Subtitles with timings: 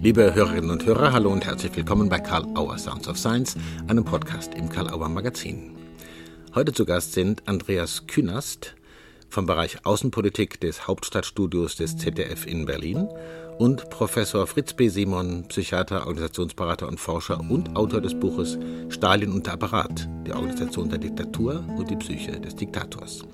[0.00, 3.56] Liebe Hörerinnen und Hörer, hallo und herzlich willkommen bei Karl Auer Sounds of Science,
[3.88, 5.76] einem Podcast im Karl Auer Magazin.
[6.54, 8.76] Heute zu Gast sind Andreas Künast
[9.28, 13.08] vom Bereich Außenpolitik des Hauptstadtstudios des ZDF in Berlin
[13.58, 14.88] und Professor Fritz B.
[14.88, 18.56] Simon, Psychiater, Organisationsberater und Forscher und Autor des Buches
[18.90, 23.24] Stalin und der Apparat, die Organisation der Diktatur und die Psyche des Diktators.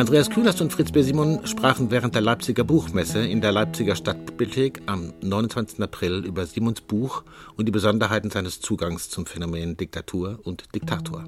[0.00, 1.02] Andreas Kühlers und Fritz B.
[1.02, 5.78] Simon sprachen während der Leipziger Buchmesse in der Leipziger Stadtbibliothek am 29.
[5.82, 7.22] April über Simons Buch
[7.58, 11.24] und die Besonderheiten seines Zugangs zum Phänomen Diktatur und Diktator.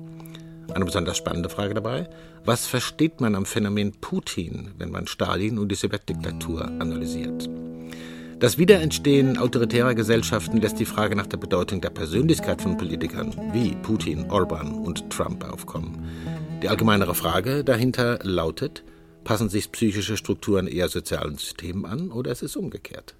[0.72, 2.08] Eine besonders spannende Frage dabei,
[2.46, 7.50] was versteht man am Phänomen Putin, wenn man Stalin und die Sowjetdiktatur analysiert?
[8.40, 13.76] Das Wiederentstehen autoritärer Gesellschaften lässt die Frage nach der Bedeutung der Persönlichkeit von Politikern wie
[13.82, 16.41] Putin, Orban und Trump aufkommen.
[16.62, 18.84] Die allgemeinere Frage dahinter lautet,
[19.24, 23.16] passen sich psychische Strukturen eher sozialen Systemen an oder ist es umgekehrt?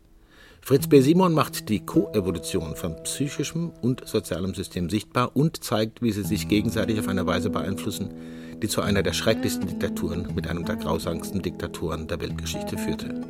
[0.60, 1.00] Fritz B.
[1.00, 6.46] Simon macht die Koevolution von psychischem und sozialem System sichtbar und zeigt, wie sie sich
[6.46, 8.14] gegenseitig auf eine Weise beeinflussen,
[8.62, 13.22] die zu einer der schrecklichsten Diktaturen mit einem der grausamsten Diktaturen der Weltgeschichte führte.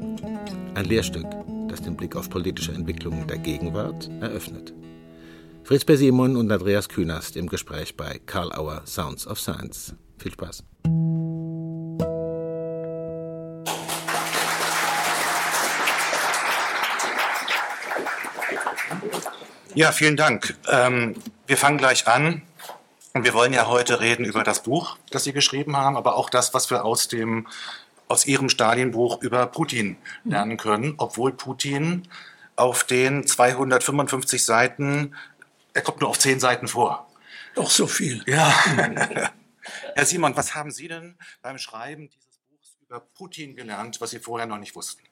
[0.74, 1.26] Ein Lehrstück,
[1.70, 4.74] das den Blick auf politische Entwicklungen der Gegenwart eröffnet.
[5.64, 5.96] Fritz B.
[5.96, 9.94] Simon und Andreas Künast im Gespräch bei Karl Auer Sounds of Science.
[10.22, 10.62] Viel Spaß.
[19.74, 20.54] Ja, vielen Dank.
[20.68, 21.16] Ähm,
[21.48, 22.42] wir fangen gleich an.
[23.14, 26.30] Und wir wollen ja heute reden über das Buch, das Sie geschrieben haben, aber auch
[26.30, 27.46] das, was wir aus dem
[28.08, 32.06] aus Ihrem Stalin-Buch über Putin lernen können, obwohl Putin
[32.56, 35.14] auf den 255 Seiten,
[35.74, 37.08] er kommt nur auf 10 Seiten vor.
[37.54, 38.22] Doch so viel.
[38.26, 38.54] Ja.
[39.94, 44.18] Herr Simon, was haben Sie denn beim Schreiben dieses Buchs über Putin gelernt, was Sie
[44.18, 45.02] vorher noch nicht wussten?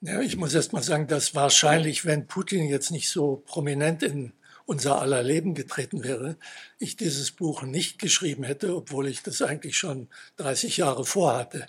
[0.00, 4.32] Ja, ich muss erst mal sagen, dass wahrscheinlich, wenn Putin jetzt nicht so prominent in
[4.64, 6.36] unser aller Leben getreten wäre,
[6.78, 10.08] ich dieses Buch nicht geschrieben hätte, obwohl ich das eigentlich schon
[10.38, 11.68] 30 Jahre vorhatte.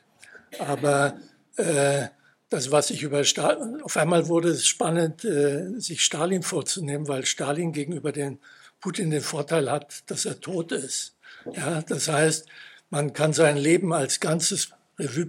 [0.60, 1.20] Aber
[1.58, 2.08] äh,
[2.50, 7.26] das, was ich über Stalin, auf einmal wurde es spannend, äh, sich Stalin vorzunehmen, weil
[7.26, 8.40] Stalin gegenüber den
[8.80, 11.16] Putin den Vorteil hat, dass er tot ist.
[11.52, 12.48] Ja, das heißt,
[12.90, 15.26] man kann sein Leben als ganzes Revue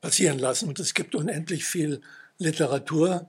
[0.00, 2.00] passieren lassen und es gibt unendlich viel
[2.38, 3.28] Literatur.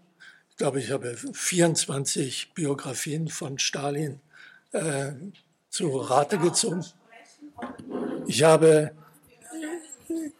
[0.49, 4.19] Ich glaube, ich habe 24 Biografien von Stalin
[4.71, 5.11] äh,
[5.69, 6.83] zu Rate gezogen.
[8.27, 8.91] Ich habe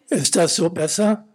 [0.10, 1.26] ist das so besser?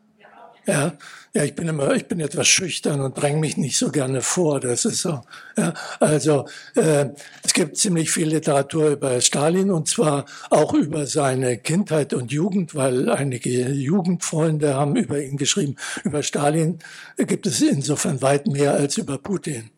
[0.68, 0.92] Ja,
[1.32, 4.60] ja, ich bin immer, ich bin etwas schüchtern und dränge mich nicht so gerne vor.
[4.60, 5.22] Das ist so.
[5.56, 7.06] Ja, also äh,
[7.42, 12.74] es gibt ziemlich viel Literatur über Stalin und zwar auch über seine Kindheit und Jugend,
[12.74, 15.76] weil einige Jugendfreunde haben über ihn geschrieben.
[16.04, 16.80] Über Stalin
[17.16, 19.70] gibt es insofern weit mehr als über Putin.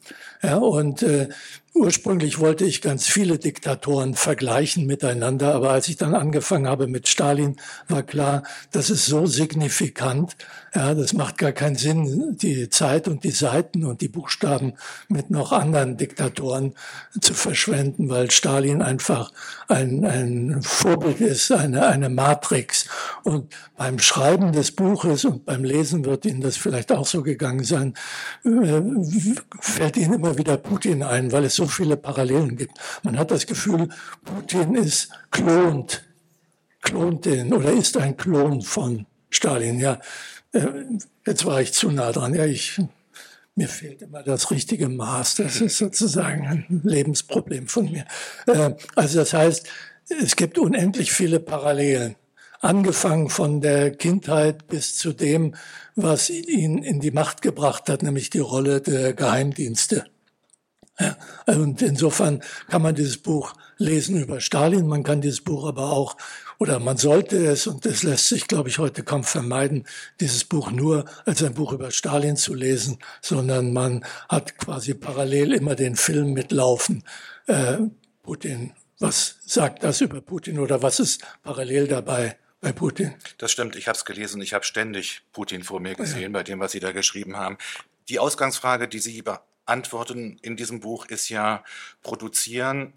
[0.43, 1.29] Ja, und äh,
[1.73, 7.07] Ursprünglich wollte ich ganz viele Diktatoren vergleichen miteinander, aber als ich dann angefangen habe mit
[7.07, 8.43] Stalin, war klar,
[8.73, 10.37] das ist so signifikant,
[10.75, 14.75] ja, das macht gar keinen Sinn, die Zeit und die Seiten und die Buchstaben
[15.09, 16.75] mit noch anderen Diktatoren
[17.21, 19.33] zu verschwenden, weil Stalin einfach
[19.69, 22.87] ein, ein Vorbild ist, eine, eine Matrix.
[23.23, 27.65] Und beim Schreiben des Buches und beim Lesen wird Ihnen das vielleicht auch so gegangen
[27.65, 27.95] sein,
[28.45, 28.83] äh,
[29.61, 32.79] fällt Ihnen immer wieder Putin ein, weil es so viele Parallelen gibt.
[33.03, 33.89] Man hat das Gefühl,
[34.25, 36.03] Putin ist klont,
[36.81, 39.79] klont den oder ist ein Klon von Stalin.
[39.79, 40.01] Ja,
[40.53, 40.69] äh,
[41.27, 42.35] jetzt war ich zu nah dran.
[42.35, 42.81] Ja, ich,
[43.57, 45.35] mir fehlt immer das richtige Maß.
[45.35, 48.07] Das ist sozusagen ein Lebensproblem von mir.
[48.47, 49.69] Äh, also das heißt,
[50.09, 52.17] es gibt unendlich viele Parallelen.
[52.63, 55.55] Angefangen von der Kindheit bis zu dem,
[55.95, 60.07] was ihn in die Macht gebracht hat, nämlich die Rolle der Geheimdienste.
[61.01, 61.17] Ja,
[61.47, 66.17] und insofern kann man dieses Buch lesen über Stalin, man kann dieses Buch aber auch,
[66.59, 69.87] oder man sollte es, und das lässt sich, glaube ich, heute kaum vermeiden,
[70.21, 75.55] dieses Buch nur als ein Buch über Stalin zu lesen, sondern man hat quasi parallel
[75.55, 77.03] immer den Film mitlaufen.
[77.47, 77.79] Äh,
[78.23, 82.37] Putin, was sagt das über Putin oder was ist parallel dabei?
[82.61, 83.15] bei Putin.
[83.39, 86.29] Das stimmt, ich habe es gelesen, ich habe ständig Putin vor mir gesehen ja.
[86.29, 87.57] bei dem, was Sie da geschrieben haben.
[88.11, 89.13] Die Ausgangsfrage, die Sie
[89.71, 91.65] Antworten in diesem Buch ist ja,
[92.03, 92.93] produzieren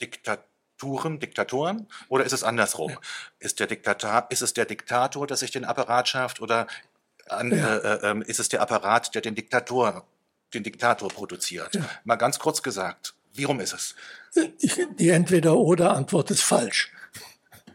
[0.00, 2.90] Diktaturen, Diktatoren oder ist es andersrum?
[2.90, 3.00] Ja.
[3.38, 6.66] Ist, der Diktator, ist es der Diktator, der sich den Apparat schafft oder
[7.28, 7.76] an, ja.
[7.76, 10.06] äh, äh, ist es der Apparat, der den Diktator,
[10.54, 11.74] den Diktator produziert?
[11.74, 11.88] Ja.
[12.04, 13.94] Mal ganz kurz gesagt, wie rum ist es?
[14.98, 16.92] Die Entweder-Oder-Antwort ist falsch.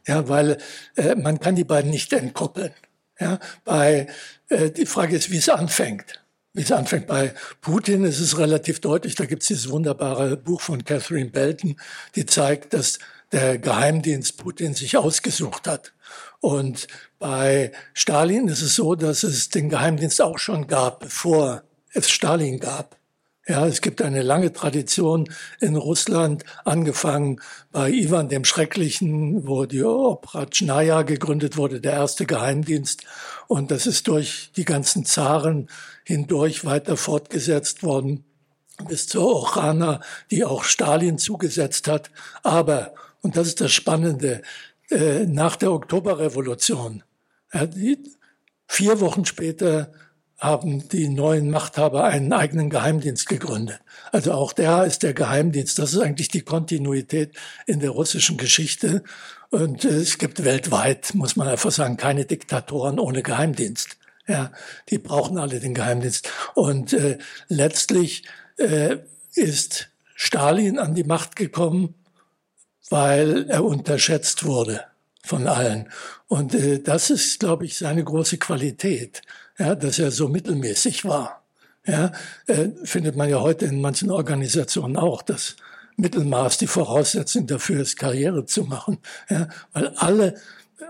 [0.06, 0.58] Ja, weil
[0.96, 2.74] äh, man kann die beiden nicht entkoppeln.
[3.20, 4.08] Ja, bei,
[4.50, 6.23] äh, die Frage ist, wie es anfängt.
[6.54, 7.08] Wie es anfängt.
[7.08, 11.76] Bei Putin ist es relativ deutlich, da gibt es dieses wunderbare Buch von Catherine Belton,
[12.16, 13.00] die zeigt, dass
[13.32, 15.94] der Geheimdienst Putin sich ausgesucht hat.
[16.40, 16.88] Und
[17.20, 21.64] bei Stalin ist es so, dass es den Geheimdienst auch schon gab, bevor
[21.94, 22.98] es Stalin gab.
[23.46, 25.30] Ja, es gibt eine lange Tradition
[25.60, 27.42] in Russland, angefangen
[27.74, 33.04] bei Ivan dem Schrecklichen, wo die Opratschnaja gegründet wurde, der erste Geheimdienst.
[33.48, 35.68] Und das ist durch die ganzen Zaren
[36.06, 38.26] hindurch weiter fortgesetzt worden
[38.88, 40.02] bis zur Ochana,
[40.32, 42.12] die auch Stalin zugesetzt hat.
[42.42, 44.42] Aber, und das ist das Spannende,
[44.90, 47.04] äh, nach der Oktoberrevolution,
[48.68, 49.92] vier Wochen später
[50.40, 53.80] haben die neuen Machthaber einen eigenen Geheimdienst gegründet.
[54.12, 55.80] Also auch der ist der Geheimdienst.
[55.80, 57.34] Das ist eigentlich die Kontinuität
[57.66, 59.04] in der russischen Geschichte.
[59.52, 63.98] Und äh, es gibt weltweit, muss man einfach sagen, keine Diktatoren ohne Geheimdienst.
[64.28, 64.52] Ja,
[64.90, 66.30] die brauchen alle den Geheimdienst.
[66.56, 67.18] Und äh,
[67.48, 68.24] letztlich
[68.58, 68.98] äh,
[69.36, 71.96] ist Stalin an die Macht gekommen,
[72.90, 74.86] weil er unterschätzt wurde
[75.24, 75.90] von allen.
[76.28, 79.22] Und äh, das ist, glaube ich, seine große Qualität
[79.58, 81.44] ja, dass er so mittelmäßig war.
[81.86, 82.12] Ja,
[82.48, 85.58] äh, findet man ja heute in manchen Organisationen auch, dass
[85.98, 89.00] Mittelmaß die Voraussetzung dafür ist, Karriere zu machen.
[89.30, 90.36] Ja, weil alle,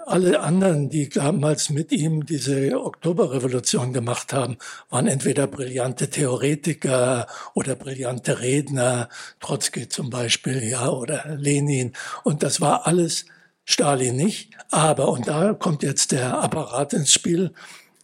[0.06, 4.58] alle anderen, die damals mit ihm diese Oktoberrevolution gemacht haben,
[4.90, 9.10] waren entweder brillante Theoretiker oder brillante Redner,
[9.40, 11.94] Trotzki zum Beispiel, ja, oder Lenin.
[12.24, 13.26] Und das war alles
[13.66, 14.52] Stalin nicht.
[14.72, 17.54] Aber, und da kommt jetzt der Apparat ins Spiel,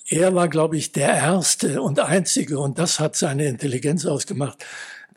[0.10, 4.66] er war, glaube ich, der Erste und Einzige, und das hat seine Intelligenz ausgemacht,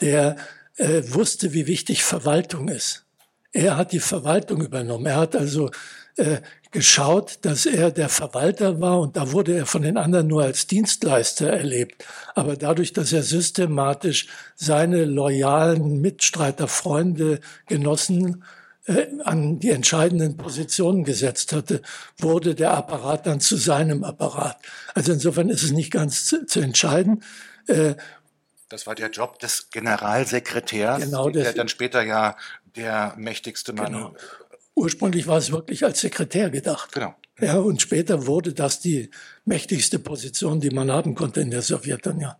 [0.01, 0.37] der
[0.77, 3.05] äh, wusste, wie wichtig Verwaltung ist.
[3.53, 5.07] Er hat die Verwaltung übernommen.
[5.07, 5.71] Er hat also
[6.17, 6.41] äh,
[6.73, 10.67] geschaut, dass er der Verwalter war und da wurde er von den anderen nur als
[10.67, 12.05] Dienstleister erlebt.
[12.35, 14.27] Aber dadurch, dass er systematisch
[14.57, 18.43] seine loyalen Mitstreiter, Freunde, Genossen
[18.87, 21.83] äh, an die entscheidenden Positionen gesetzt hatte,
[22.19, 24.57] wurde der Apparat dann zu seinem Apparat.
[24.95, 27.23] Also insofern ist es nicht ganz zu, zu entscheiden.
[27.69, 27.95] Äh,
[28.71, 32.37] das war der Job des Generalsekretärs, genau, der dann später ja
[32.75, 33.93] der mächtigste Mann.
[33.93, 34.17] Genau.
[34.75, 36.93] Ursprünglich war es wirklich als Sekretär gedacht.
[36.93, 37.15] Genau.
[37.41, 39.11] Ja, und später wurde das die
[39.45, 42.35] mächtigste Position, die man haben konnte in der Sowjetunion.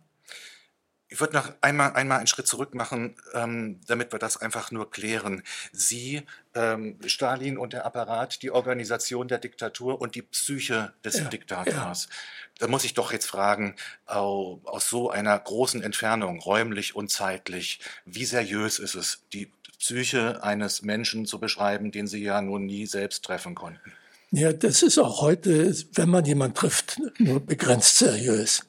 [1.13, 4.89] Ich würde noch einmal, einmal einen Schritt zurück machen, ähm, damit wir das einfach nur
[4.89, 5.43] klären.
[5.71, 6.23] Sie,
[6.55, 12.05] ähm, Stalin und der Apparat, die Organisation der Diktatur und die Psyche des ja, Diktators.
[12.09, 12.15] Ja.
[12.57, 13.75] Da muss ich doch jetzt fragen,
[14.07, 19.51] au, aus so einer großen Entfernung, räumlich und zeitlich, wie seriös ist es, die
[19.83, 23.91] Psyche eines Menschen zu beschreiben, den Sie ja nun nie selbst treffen konnten?
[24.31, 28.61] Ja, das ist auch heute, wenn man jemanden trifft, nur begrenzt seriös.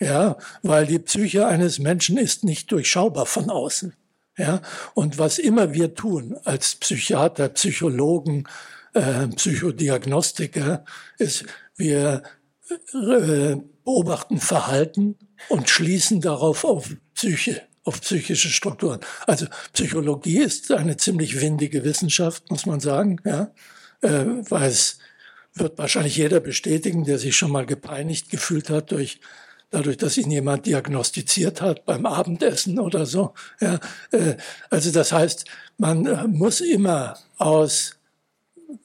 [0.00, 3.94] Ja, weil die Psyche eines Menschen ist nicht durchschaubar von außen.
[4.36, 4.60] Ja,
[4.94, 8.48] und was immer wir tun als Psychiater, Psychologen,
[8.94, 10.84] äh, Psychodiagnostiker,
[11.18, 11.44] ist,
[11.76, 12.24] wir
[12.92, 15.16] äh, beobachten Verhalten
[15.48, 19.00] und schließen darauf auf Psyche, auf psychische Strukturen.
[19.26, 23.52] Also Psychologie ist eine ziemlich windige Wissenschaft, muss man sagen, ja,
[24.02, 24.98] äh, weil es
[25.54, 29.20] wird wahrscheinlich jeder bestätigen, der sich schon mal gepeinigt gefühlt hat durch
[29.70, 33.34] dadurch, dass ihn jemand diagnostiziert hat beim Abendessen oder so.
[33.60, 33.80] Ja,
[34.12, 34.36] äh,
[34.70, 35.46] also das heißt,
[35.78, 37.96] man äh, muss immer aus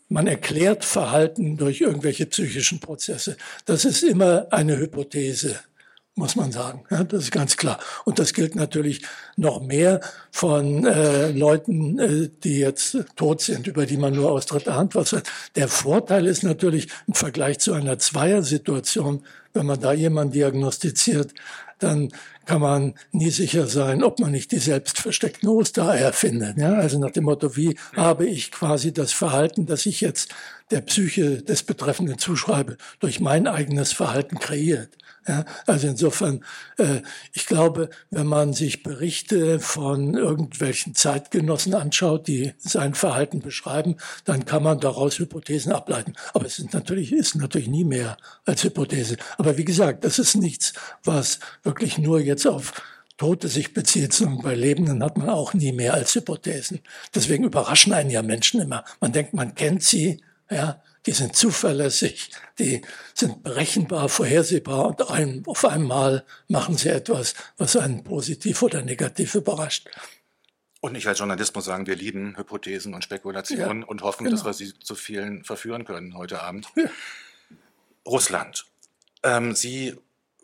[0.09, 3.35] man erklärt Verhalten durch irgendwelche psychischen Prozesse.
[3.65, 5.59] Das ist immer eine Hypothese
[6.17, 6.83] muss man sagen.
[6.89, 7.79] Ja, das ist ganz klar.
[8.05, 9.03] Und das gilt natürlich
[9.35, 14.47] noch mehr von äh, Leuten, äh, die jetzt tot sind, über die man nur aus
[14.47, 15.29] dritter Hand was hat.
[15.55, 21.33] Der Vorteil ist natürlich im Vergleich zu einer Zweiersituation, wenn man da jemanden diagnostiziert,
[21.79, 22.11] dann
[22.45, 26.57] kann man nie sicher sein, ob man nicht die selbst versteckten Ostereier findet.
[26.57, 30.33] Ja, also nach dem Motto, wie habe ich quasi das Verhalten, das ich jetzt
[30.71, 34.89] der Psyche des Betreffenden zuschreibe, durch mein eigenes Verhalten kreiert.
[35.27, 36.43] Ja, also insofern,
[36.77, 37.01] äh,
[37.33, 44.45] ich glaube, wenn man sich Berichte von irgendwelchen Zeitgenossen anschaut, die sein Verhalten beschreiben, dann
[44.45, 46.13] kann man daraus Hypothesen ableiten.
[46.33, 49.17] Aber es ist natürlich, ist natürlich nie mehr als Hypothese.
[49.37, 52.71] Aber wie gesagt, das ist nichts, was wirklich nur jetzt auf
[53.17, 56.79] Tote sich bezieht, sondern bei Lebenden hat man auch nie mehr als Hypothesen.
[57.13, 58.85] Deswegen überraschen einen ja Menschen immer.
[59.01, 62.81] Man denkt, man kennt sie, ja, die sind zuverlässig, die
[63.13, 69.33] sind berechenbar, vorhersehbar und ein, auf einmal machen sie etwas, was einen positiv oder negativ
[69.33, 69.89] überrascht.
[70.81, 74.35] Und ich als Journalist muss sagen, wir lieben Hypothesen und Spekulationen ja, und hoffen, genau.
[74.35, 76.67] dass wir sie zu vielen verführen können heute Abend.
[76.75, 76.89] Ja.
[78.05, 78.65] Russland.
[79.23, 79.95] Ähm, sie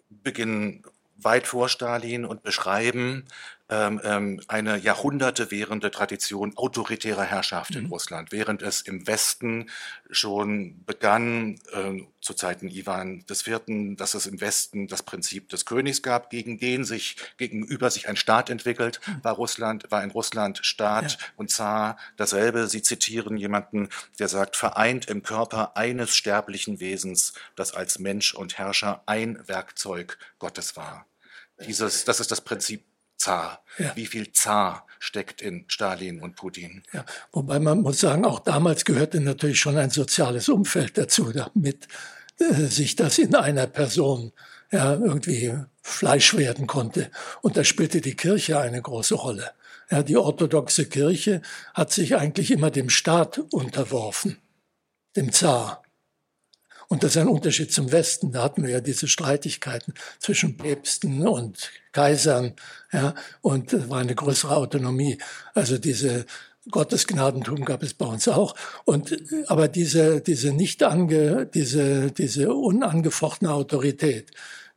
[0.09, 0.83] beginnen
[1.17, 3.25] weit vor Stalin und beschreiben
[3.73, 7.91] ähm, ähm, eine Jahrhunderte währende Tradition autoritärer Herrschaft in mhm.
[7.91, 9.71] Russland, während es im Westen
[10.11, 16.03] schon begann, äh, zu Zeiten Ivan IV., dass es im Westen das Prinzip des Königs
[16.03, 19.23] gab, gegen den sich gegenüber sich ein Staat entwickelt, mhm.
[19.23, 21.17] war Russland, war in Russland Staat ja.
[21.35, 22.67] und Zar dasselbe.
[22.67, 23.89] Sie zitieren jemanden,
[24.19, 30.19] der sagt, vereint im Körper eines sterblichen Wesens, das als Mensch und Herrscher ein Werkzeug
[30.37, 31.07] Gottes war.
[31.65, 32.83] Dieses, das ist das Prinzip
[33.23, 33.63] Zar.
[33.77, 33.95] Ja.
[33.95, 36.83] Wie viel Zar steckt in Stalin und Putin?
[36.91, 41.87] Ja, wobei man muss sagen, auch damals gehörte natürlich schon ein soziales Umfeld dazu, damit
[42.39, 44.33] äh, sich das in einer Person
[44.71, 47.11] ja, irgendwie Fleisch werden konnte.
[47.41, 49.51] Und da spielte die Kirche eine große Rolle.
[49.89, 51.41] Ja, die orthodoxe Kirche
[51.73, 54.37] hat sich eigentlich immer dem Staat unterworfen,
[55.15, 55.82] dem Zar.
[56.93, 58.33] Und das ist ein Unterschied zum Westen.
[58.33, 62.53] Da hatten wir ja diese Streitigkeiten zwischen Päpsten und Kaisern,
[62.91, 65.17] ja, und es war eine größere Autonomie.
[65.55, 66.27] Also diese
[66.69, 68.53] Gottesgnadentum gab es bei uns auch.
[68.85, 74.29] Und, aber diese, diese nicht ange, diese, diese unangefochtene Autorität,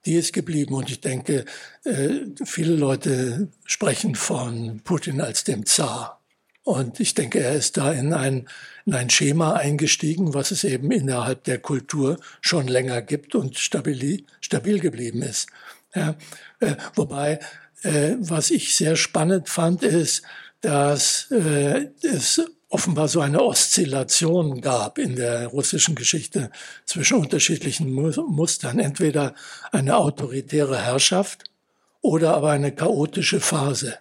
[0.06, 0.74] die ist geblieben.
[0.74, 1.44] Und ich denke,
[1.84, 6.15] äh, viele Leute sprechen von Putin als dem Zar.
[6.66, 8.48] Und ich denke, er ist da in ein,
[8.86, 14.24] in ein Schema eingestiegen, was es eben innerhalb der Kultur schon länger gibt und stabil,
[14.40, 15.46] stabil geblieben ist.
[15.94, 16.16] Ja,
[16.58, 17.38] äh, wobei,
[17.84, 20.22] äh, was ich sehr spannend fand, ist,
[20.60, 26.50] dass äh, es offenbar so eine Oszillation gab in der russischen Geschichte
[26.84, 28.80] zwischen unterschiedlichen Mustern.
[28.80, 29.36] Entweder
[29.70, 31.44] eine autoritäre Herrschaft
[32.00, 33.98] oder aber eine chaotische Phase.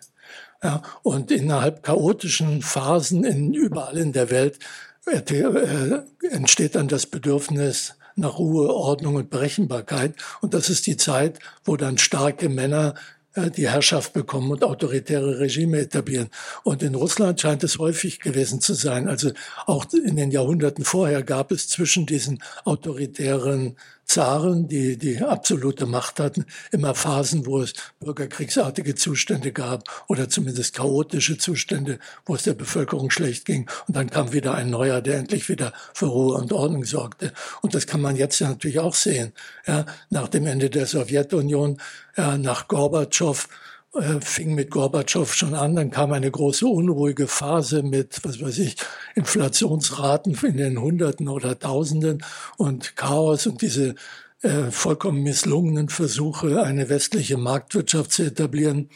[0.64, 4.60] Ja, und innerhalb chaotischen Phasen in, überall in der Welt
[5.06, 10.16] äh, äh, entsteht dann das Bedürfnis nach Ruhe, Ordnung und Berechenbarkeit.
[10.42, 12.96] Und das ist die Zeit, wo dann starke Männer
[13.34, 16.30] äh, die Herrschaft bekommen und autoritäre Regime etablieren.
[16.64, 19.08] Und in Russland scheint es häufig gewesen zu sein.
[19.08, 19.32] Also
[19.66, 26.20] auch in den Jahrhunderten vorher gab es zwischen diesen autoritären Zaren, die die absolute Macht
[26.20, 32.54] hatten, immer Phasen, wo es bürgerkriegsartige Zustände gab oder zumindest chaotische Zustände, wo es der
[32.54, 33.70] Bevölkerung schlecht ging.
[33.88, 37.34] Und dann kam wieder ein neuer, der endlich wieder für Ruhe und Ordnung sorgte.
[37.62, 39.34] Und das kann man jetzt natürlich auch sehen.
[39.68, 41.82] Ja, nach dem Ende der Sowjetunion,
[42.16, 43.48] ja, nach Gorbatschow,
[44.22, 48.76] fing mit Gorbatschow schon an, dann kam eine große unruhige Phase mit, was weiß ich,
[49.16, 52.24] Inflationsraten in den Hunderten oder Tausenden
[52.58, 53.96] und Chaos und diese
[54.42, 58.90] äh, vollkommen misslungenen Versuche, eine westliche Marktwirtschaft zu etablieren,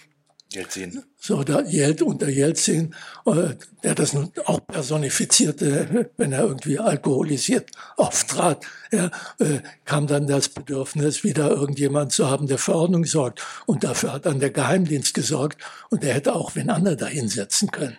[0.51, 1.03] Jelzin.
[1.21, 2.95] So, da Jelt, unter Jelzin,
[3.25, 10.27] äh, der das nun auch personifizierte, wenn er irgendwie alkoholisiert auftrat, ja, äh, kam dann
[10.27, 13.45] das Bedürfnis, wieder irgendjemand zu haben, der für Ordnung sorgt.
[13.65, 17.69] Und dafür hat dann der Geheimdienst gesorgt und der hätte auch wen anderen da hinsetzen
[17.69, 17.97] können.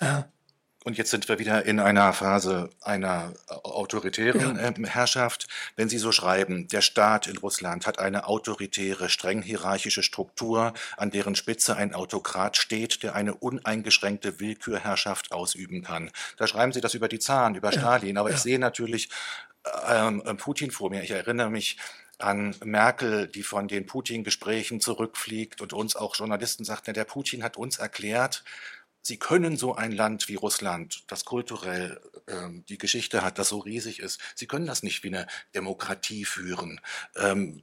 [0.00, 0.28] Ja.
[0.82, 4.68] Und jetzt sind wir wieder in einer Phase einer autoritären ja.
[4.68, 5.46] Ähm, Herrschaft.
[5.76, 11.10] Wenn Sie so schreiben, der Staat in Russland hat eine autoritäre, streng hierarchische Struktur, an
[11.10, 16.10] deren Spitze ein Autokrat steht, der eine uneingeschränkte Willkürherrschaft ausüben kann.
[16.38, 18.16] Da schreiben Sie das über die Zahlen, über Stalin.
[18.16, 19.10] Aber ich sehe natürlich
[19.86, 21.02] ähm, Putin vor mir.
[21.02, 21.76] Ich erinnere mich
[22.16, 27.56] an Merkel, die von den Putin-Gesprächen zurückfliegt und uns auch Journalisten sagt, der Putin hat
[27.56, 28.44] uns erklärt,
[29.02, 33.58] Sie können so ein Land wie Russland, das kulturell ähm, die Geschichte hat, das so
[33.58, 36.80] riesig ist, Sie können das nicht wie eine Demokratie führen.
[37.16, 37.62] Ähm,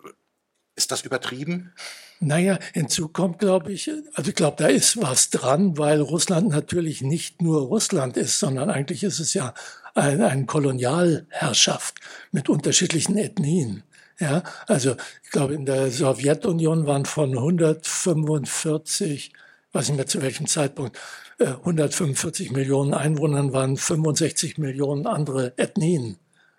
[0.75, 1.73] ist das übertrieben?
[2.19, 7.01] Naja, hinzu kommt, glaube ich, also ich glaube, da ist was dran, weil Russland natürlich
[7.01, 9.53] nicht nur Russland ist, sondern eigentlich ist es ja
[9.95, 11.99] eine, eine Kolonialherrschaft
[12.31, 13.83] mit unterschiedlichen Ethnien.
[14.19, 19.33] Ja, also ich glaube, in der Sowjetunion waren von 145,
[19.73, 20.97] weiß nicht mehr zu welchem Zeitpunkt,
[21.39, 26.17] 145 Millionen Einwohnern waren 65 Millionen andere Ethnien.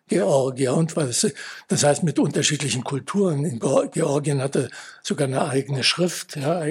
[0.08, 1.26] Georgier und was.
[1.68, 3.44] Das heißt, mit unterschiedlichen Kulturen.
[3.44, 4.70] In Georgien hatte
[5.02, 6.36] sogar eine eigene Schrift.
[6.36, 6.64] Ja,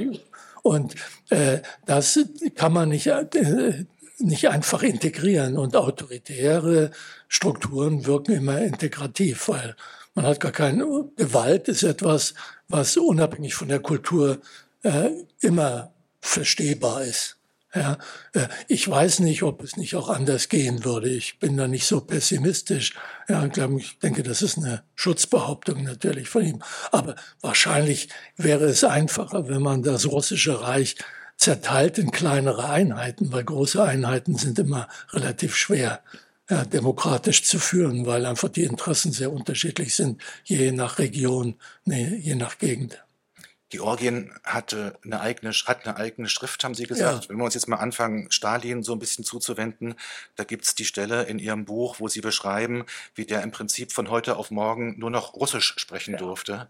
[0.63, 0.95] und
[1.29, 2.19] äh, das
[2.55, 3.85] kann man nicht, äh,
[4.17, 5.57] nicht einfach integrieren.
[5.57, 6.91] Und autoritäre
[7.27, 9.75] Strukturen wirken immer integrativ, weil
[10.15, 10.85] man hat gar keine
[11.15, 12.33] Gewalt, ist etwas,
[12.67, 14.39] was unabhängig von der Kultur
[14.83, 15.11] äh,
[15.41, 17.36] immer verstehbar ist.
[17.75, 17.97] Ja,
[18.33, 21.09] äh, ich weiß nicht, ob es nicht auch anders gehen würde.
[21.09, 22.95] Ich bin da nicht so pessimistisch.
[23.27, 26.63] Ja, ich denke, das ist eine Schutzbehauptung natürlich von ihm.
[26.91, 30.95] Aber wahrscheinlich wäre es einfacher, wenn man das russische Reich
[31.35, 36.01] zerteilt in kleinere Einheiten, weil große Einheiten sind immer relativ schwer
[36.49, 41.55] ja, demokratisch zu führen, weil einfach die Interessen sehr unterschiedlich sind, je nach Region,
[41.85, 43.03] nee, je nach Gegend.
[43.69, 47.25] Georgien hatte eine eigene, hat eine eigene Schrift, haben Sie gesagt.
[47.25, 47.29] Ja.
[47.29, 49.95] Wenn wir uns jetzt mal anfangen, Stalin so ein bisschen zuzuwenden,
[50.35, 54.09] da gibt's die Stelle in Ihrem Buch, wo Sie beschreiben, wie der im Prinzip von
[54.09, 56.17] heute auf morgen nur noch Russisch sprechen ja.
[56.17, 56.69] durfte.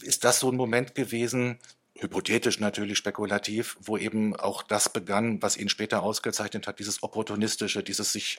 [0.00, 1.58] Ist das so ein Moment gewesen,
[1.98, 7.82] hypothetisch natürlich spekulativ, wo eben auch das begann, was ihn später ausgezeichnet hat, dieses opportunistische,
[7.82, 8.38] dieses sich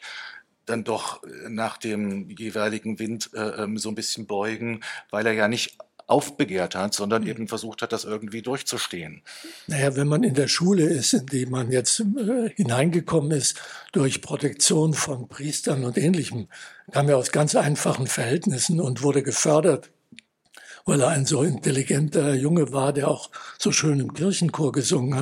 [0.66, 5.48] dann doch nach dem jeweiligen Wind äh, ähm, so ein bisschen beugen, weil er ja
[5.48, 5.78] nicht
[6.08, 7.30] aufbegehrt hat, sondern mhm.
[7.30, 9.22] eben versucht hat, das irgendwie durchzustehen.
[9.68, 13.60] Naja, wenn man in der Schule ist, in die man jetzt äh, hineingekommen ist,
[13.92, 16.48] durch Protektion von Priestern und Ähnlichem,
[16.92, 19.92] kam er aus ganz einfachen Verhältnissen und wurde gefördert
[20.88, 23.30] weil er ein so intelligenter Junge war, der auch
[23.60, 25.16] so schön im Kirchenchor gesungen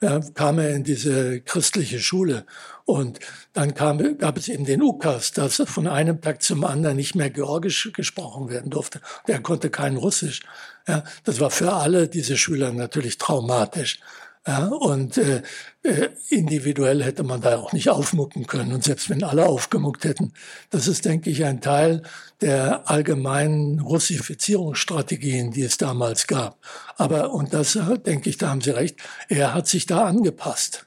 [0.00, 2.44] hat, kam er in diese christliche Schule.
[2.84, 3.20] Und
[3.54, 7.30] dann kam, gab es eben den Ukas, dass von einem Tag zum anderen nicht mehr
[7.30, 9.00] Georgisch gesprochen werden durfte.
[9.28, 10.42] Der konnte kein Russisch.
[10.86, 14.00] Ja, das war für alle diese Schüler natürlich traumatisch.
[14.46, 15.40] Ja, und äh,
[15.82, 18.74] äh, individuell hätte man da auch nicht aufmucken können.
[18.74, 20.34] Und selbst wenn alle aufgemuckt hätten,
[20.68, 22.02] das ist, denke ich, ein Teil
[22.42, 26.58] der allgemeinen Russifizierungsstrategien, die es damals gab.
[26.98, 28.98] Aber, und das, äh, denke ich, da haben Sie recht,
[29.30, 30.84] er hat sich da angepasst.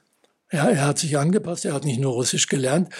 [0.52, 2.90] Ja, er hat sich angepasst, er hat nicht nur Russisch gelernt,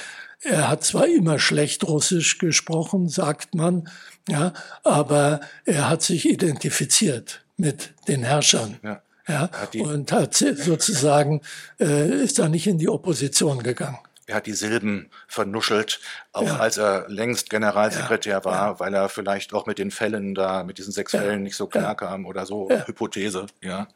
[0.43, 3.89] er hat zwar immer schlecht Russisch gesprochen, sagt man,
[4.29, 8.79] ja, aber er hat sich identifiziert mit den Herrschern.
[8.83, 11.43] Ja ja, und hat sozusagen
[11.79, 13.99] äh, ist da nicht in die Opposition gegangen.
[14.27, 16.01] Er hat die Silben vernuschelt,
[16.33, 16.59] auch ja.
[16.59, 20.77] als er längst Generalsekretär ja, war, weil er vielleicht auch mit den Fällen da, mit
[20.77, 23.89] diesen sechs Fällen nicht so klar kam oder so, Hypothese, ja.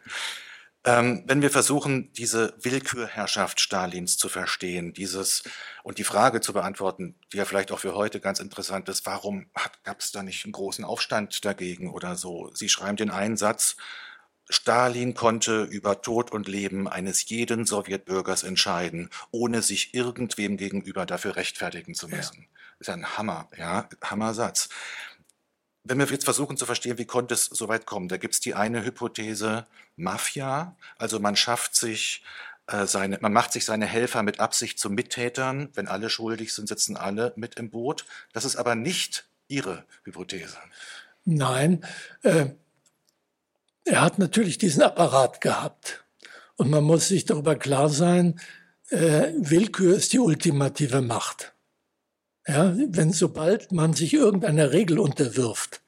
[0.85, 5.45] Ähm, wenn wir versuchen, diese Willkürherrschaft Stalins zu verstehen, dieses
[5.85, 9.47] und die Frage zu beantworten, die ja vielleicht auch für heute ganz interessant ist, warum
[9.85, 12.51] gab es da nicht einen großen Aufstand dagegen oder so?
[12.53, 13.77] Sie schreiben den einen Satz,
[14.53, 21.37] Stalin konnte über Tod und Leben eines jeden Sowjetbürgers entscheiden, ohne sich irgendwem gegenüber dafür
[21.37, 22.43] rechtfertigen zu müssen.
[22.43, 22.49] Ja.
[22.79, 24.69] Das ist ein Hammer, ja, Hammersatz.
[25.85, 28.41] Wenn wir jetzt versuchen zu verstehen, wie konnte es so weit kommen, da gibt es
[28.41, 32.23] die eine Hypothese Mafia, also man schafft sich
[32.67, 36.69] äh, seine, man macht sich seine Helfer mit Absicht zu Mittätern, wenn alle schuldig sind,
[36.69, 38.05] sitzen alle mit im Boot.
[38.33, 40.59] Das ist aber nicht Ihre Hypothese.
[41.25, 41.85] Nein,
[42.23, 42.47] äh,
[43.85, 46.05] er hat natürlich diesen Apparat gehabt.
[46.57, 48.41] Und man muss sich darüber klar sein,
[48.91, 51.53] äh, Willkür ist die ultimative Macht.
[52.47, 55.81] Ja, wenn sobald man sich irgendeiner Regel unterwirft,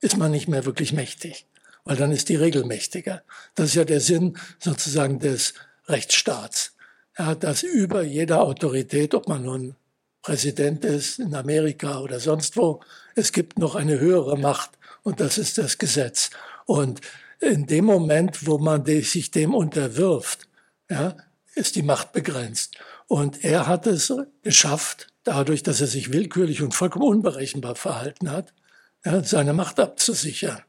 [0.00, 1.46] ist man nicht mehr wirklich mächtig,
[1.84, 3.22] weil dann ist die Regel mächtiger.
[3.54, 5.54] Das ist ja der Sinn sozusagen des
[5.86, 6.74] Rechtsstaats.
[7.18, 9.76] Ja, dass über jeder Autorität, ob man nun
[10.22, 12.80] Präsident ist in Amerika oder sonst wo,
[13.14, 14.70] es gibt noch eine höhere Macht
[15.02, 16.30] und das ist das Gesetz.
[16.64, 17.00] Und
[17.40, 20.48] in dem Moment, wo man sich dem unterwirft,
[20.90, 21.16] ja,
[21.54, 22.76] ist die Macht begrenzt.
[23.06, 28.52] Und er hat es geschafft, dadurch, dass er sich willkürlich und vollkommen unberechenbar verhalten hat,
[29.04, 30.62] ja, seine Macht abzusichern.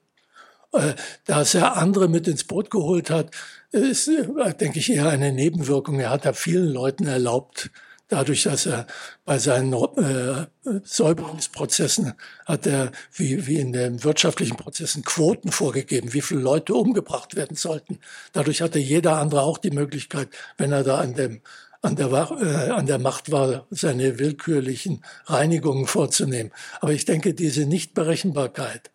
[0.71, 0.93] Äh,
[1.25, 3.31] dass er andere mit ins Boot geholt hat,
[3.71, 5.99] ist, äh, denke ich, eher eine Nebenwirkung.
[5.99, 7.71] Er hat da vielen Leuten erlaubt,
[8.09, 8.85] dadurch, dass er
[9.23, 10.45] bei seinen äh,
[10.83, 12.13] Säuberungsprozessen
[12.45, 17.55] hat er, wie, wie in den wirtschaftlichen Prozessen, Quoten vorgegeben, wie viele Leute umgebracht werden
[17.55, 17.99] sollten.
[18.33, 21.41] Dadurch hatte jeder andere auch die Möglichkeit, wenn er da an dem
[21.81, 26.51] an der, äh, an der Macht war, seine willkürlichen Reinigungen vorzunehmen.
[26.81, 28.91] Aber ich denke, diese Nichtberechenbarkeit,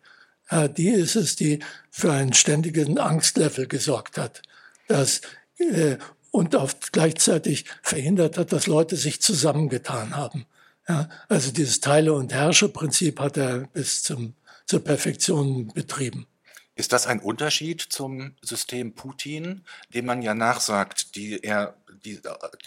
[0.49, 4.43] äh, die ist es, die für einen ständigen Angstlevel gesorgt hat.
[4.87, 5.21] Dass
[5.57, 5.97] äh,
[6.35, 10.45] und auf gleichzeitig verhindert hat, dass Leute sich zusammengetan haben.
[10.87, 16.27] Ja, also dieses Teile- und Herrsche-Prinzip hat er bis zum, zur Perfektion betrieben.
[16.75, 22.19] Ist das ein Unterschied zum System Putin, dem man ja nachsagt, die er die,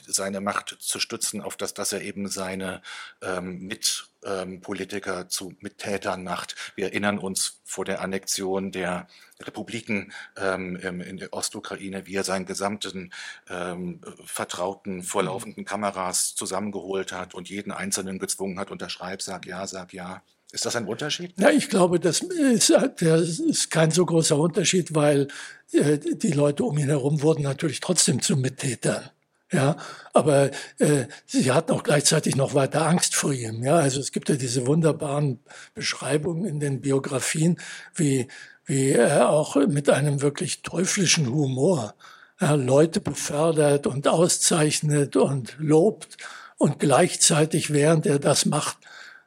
[0.06, 2.82] seine Macht zu stützen, auf das, dass er eben seine
[3.22, 6.54] ähm, Mitpolitiker ähm, zu Mittätern macht.
[6.74, 9.06] Wir erinnern uns vor der Annexion der
[9.40, 13.12] Republiken ähm, in der Ostukraine, wie er seinen gesamten
[13.48, 19.66] ähm, Vertrauten vor laufenden Kameras zusammengeholt hat und jeden Einzelnen gezwungen hat, unterschreib, sag ja,
[19.66, 20.22] sag ja.
[20.50, 21.34] Ist das ein Unterschied?
[21.38, 25.28] Ja, ich glaube, das ist, das ist kein so großer Unterschied, weil
[25.72, 29.10] äh, die Leute um ihn herum wurden natürlich trotzdem zu Mittätern.
[29.50, 29.76] Ja,
[30.12, 33.62] aber äh, sie hatten auch gleichzeitig noch weiter Angst vor ihm.
[33.62, 35.40] Ja, also es gibt ja diese wunderbaren
[35.74, 37.58] Beschreibungen in den Biografien,
[37.94, 38.28] wie
[38.68, 41.94] wie er auch mit einem wirklich teuflischen Humor
[42.38, 46.18] ja, Leute befördert und auszeichnet und lobt
[46.58, 48.76] und gleichzeitig, während er das macht,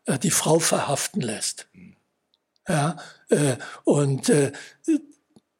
[0.05, 1.67] äh, die Frau verhaften lässt.
[2.67, 2.97] Ja,
[3.29, 4.51] äh, und äh,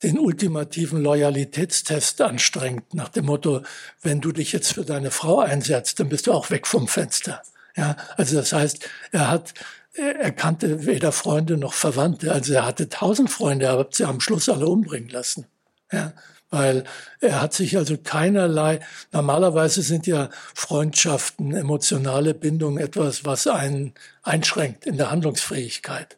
[0.04, 3.62] den ultimativen Loyalitätstest anstrengt, nach dem Motto,
[4.02, 7.42] wenn du dich jetzt für deine Frau einsetzt, dann bist du auch weg vom Fenster.
[7.76, 9.54] Ja, also das heißt, er hat,
[9.94, 12.32] er kannte weder Freunde noch Verwandte.
[12.32, 15.46] Also er hatte tausend Freunde, er hat sie am Schluss alle umbringen lassen.
[15.92, 16.14] Ja,
[16.50, 16.84] weil
[17.22, 24.86] er hat sich also keinerlei, normalerweise sind ja Freundschaften, emotionale Bindungen etwas, was einen einschränkt
[24.86, 26.18] in der Handlungsfähigkeit.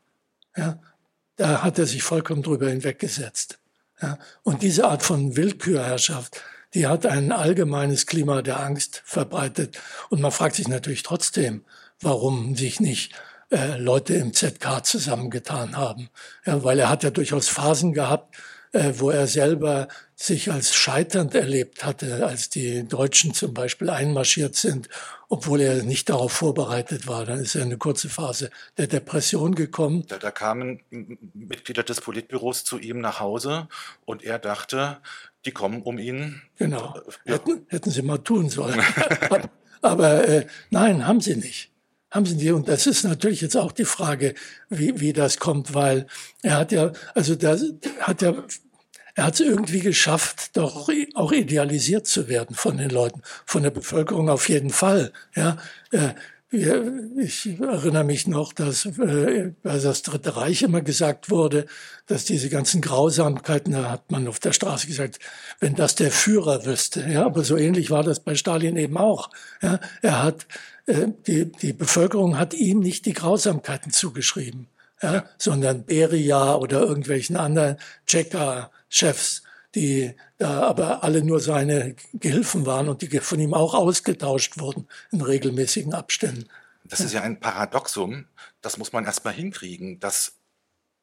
[0.57, 0.79] Ja,
[1.35, 3.59] da hat er sich vollkommen drüber hinweggesetzt.
[4.03, 6.41] Ja, und diese Art von Willkürherrschaft,
[6.73, 9.79] die hat ein allgemeines Klima der Angst verbreitet.
[10.09, 11.63] Und man fragt sich natürlich trotzdem,
[12.01, 13.13] warum sich nicht
[13.49, 16.09] äh, Leute im ZK zusammengetan haben.
[16.45, 18.35] Ja, weil er hat ja durchaus Phasen gehabt,
[18.73, 24.89] wo er selber sich als scheiternd erlebt hatte, als die Deutschen zum Beispiel einmarschiert sind,
[25.29, 27.25] obwohl er nicht darauf vorbereitet war.
[27.25, 30.05] Dann ist er in eine kurze Phase der Depression gekommen.
[30.07, 30.81] Da, da kamen
[31.33, 33.67] Mitglieder des Politbüros zu ihm nach Hause
[34.05, 34.97] und er dachte,
[35.45, 36.41] die kommen um ihn.
[36.57, 37.33] Genau, ja.
[37.33, 38.81] hätten, hätten sie mal tun sollen.
[39.81, 41.73] Aber äh, nein, haben sie nicht
[42.13, 42.51] haben sie die.
[42.51, 44.35] Und das ist natürlich jetzt auch die Frage,
[44.69, 46.05] wie, wie das kommt, weil
[46.43, 47.57] er hat ja, also da
[48.01, 48.35] hat ja,
[49.15, 53.69] er hat es irgendwie geschafft, doch auch idealisiert zu werden von den Leuten, von der
[53.69, 55.11] Bevölkerung auf jeden Fall.
[55.35, 55.57] Ja,
[55.91, 56.09] äh,
[57.17, 61.65] ich erinnere mich noch, dass äh, bei das Dritte Reich immer gesagt wurde,
[62.05, 65.17] dass diese ganzen Grausamkeiten, da hat man auf der Straße gesagt,
[65.59, 67.07] wenn das der Führer wüsste.
[67.09, 69.31] Ja, aber so ähnlich war das bei Stalin eben auch.
[69.63, 70.45] Ja, er hat
[70.85, 74.67] äh, die, die Bevölkerung hat ihm nicht die Grausamkeiten zugeschrieben,
[75.01, 77.77] ja, sondern Beria oder irgendwelchen anderen
[78.93, 79.43] Checker-Chefs,
[79.75, 84.87] die da aber alle nur seine Gehilfen waren und die von ihm auch ausgetauscht wurden
[85.11, 86.47] in regelmäßigen Abständen.
[86.85, 88.27] Das ist ja ein Paradoxum,
[88.61, 90.33] das muss man erstmal hinkriegen, dass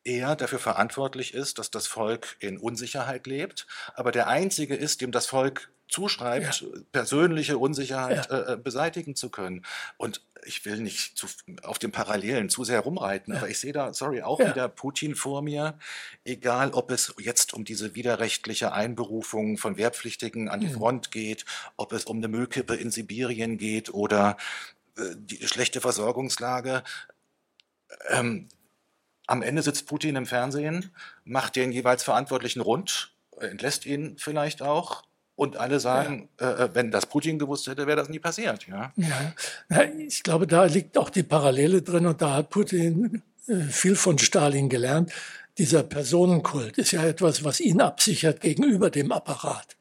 [0.04, 5.12] er dafür verantwortlich ist, dass das Volk in Unsicherheit lebt, aber der Einzige ist, dem
[5.12, 6.68] das Volk zuschreibt, ja.
[6.92, 8.52] persönliche Unsicherheit ja.
[8.52, 9.66] äh, beseitigen zu können.
[9.96, 11.26] Und ich will nicht zu,
[11.62, 13.40] auf den Parallelen zu sehr rumreiten, ja.
[13.40, 15.78] aber ich sehe da, sorry, auch wieder Putin vor mir,
[16.24, 20.74] egal ob es jetzt um diese widerrechtliche Einberufung von Wehrpflichtigen an die mhm.
[20.74, 21.44] Front geht,
[21.76, 24.36] ob es um eine Müllkippe in Sibirien geht oder
[24.96, 26.84] äh, die schlechte Versorgungslage.
[28.08, 28.48] Ähm,
[29.30, 30.90] am Ende sitzt Putin im Fernsehen,
[31.24, 35.04] macht den jeweils Verantwortlichen rund, entlässt ihn vielleicht auch
[35.36, 36.64] und alle sagen, ja.
[36.64, 38.66] äh, wenn das Putin gewusst hätte, wäre das nie passiert.
[38.66, 38.92] Ja?
[38.96, 43.94] ja, ich glaube, da liegt auch die Parallele drin und da hat Putin äh, viel
[43.94, 45.12] von Stalin gelernt.
[45.58, 49.76] Dieser Personenkult ist ja etwas, was ihn absichert gegenüber dem Apparat.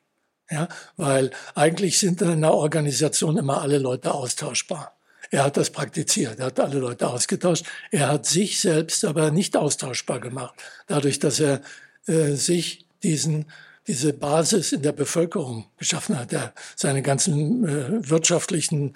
[0.52, 4.99] Ja, weil eigentlich sind in einer Organisation immer alle Leute austauschbar.
[5.32, 7.66] Er hat das praktiziert, er hat alle Leute ausgetauscht.
[7.92, 10.56] Er hat sich selbst aber nicht austauschbar gemacht,
[10.88, 11.62] dadurch, dass er
[12.08, 13.46] äh, sich diesen
[13.90, 16.32] diese Basis in der Bevölkerung geschaffen hat.
[16.32, 18.94] Er seine ganzen äh, wirtschaftlichen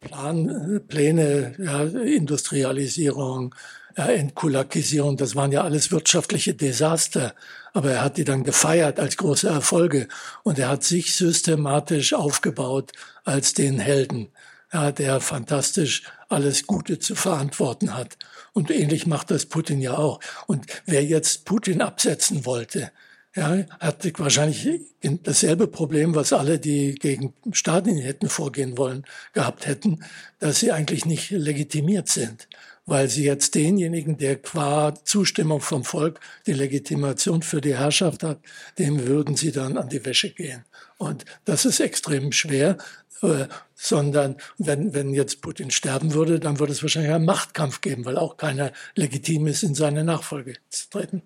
[0.00, 3.52] Plan, äh, Pläne, ja, Industrialisierung,
[3.96, 7.34] ja, Entkulakisierung, das waren ja alles wirtschaftliche Desaster.
[7.72, 10.06] Aber er hat die dann gefeiert als große Erfolge
[10.44, 12.92] und er hat sich systematisch aufgebaut
[13.24, 14.28] als den Helden,
[14.72, 18.18] der fantastisch alles Gute zu verantworten hat.
[18.52, 20.20] Und ähnlich macht das Putin ja auch.
[20.46, 22.90] Und wer jetzt Putin absetzen wollte,
[23.34, 30.04] ja, hatte wahrscheinlich dasselbe Problem, was alle, die gegen Staaten hätten vorgehen wollen, gehabt hätten,
[30.40, 32.48] dass sie eigentlich nicht legitimiert sind,
[32.88, 38.40] weil sie jetzt denjenigen, der qua Zustimmung vom Volk die Legitimation für die Herrschaft hat,
[38.78, 40.64] dem würden sie dann an die Wäsche gehen.
[40.96, 42.78] Und das ist extrem schwer,
[43.20, 48.06] äh, sondern wenn, wenn jetzt Putin sterben würde, dann würde es wahrscheinlich einen Machtkampf geben,
[48.06, 51.22] weil auch keiner legitim ist, in seine Nachfolge zu treten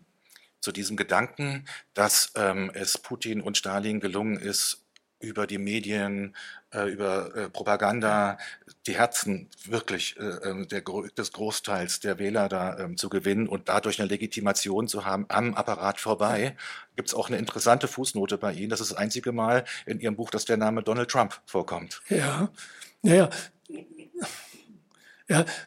[0.60, 4.81] zu diesem Gedanken, dass ähm, es Putin und Stalin gelungen ist,
[5.22, 6.34] über die Medien,
[6.72, 8.38] äh, über äh, Propaganda
[8.86, 10.82] die Herzen wirklich äh, ähm, der,
[11.16, 15.54] des Großteils der Wähler da ähm, zu gewinnen und dadurch eine Legitimation zu haben am
[15.54, 16.56] Apparat vorbei.
[16.96, 18.70] Gibt es auch eine interessante Fußnote bei Ihnen.
[18.70, 22.02] Das ist das einzige Mal in Ihrem Buch, dass der Name Donald Trump vorkommt.
[22.08, 22.50] Ja,
[23.02, 23.30] naja.
[23.68, 23.80] Ja,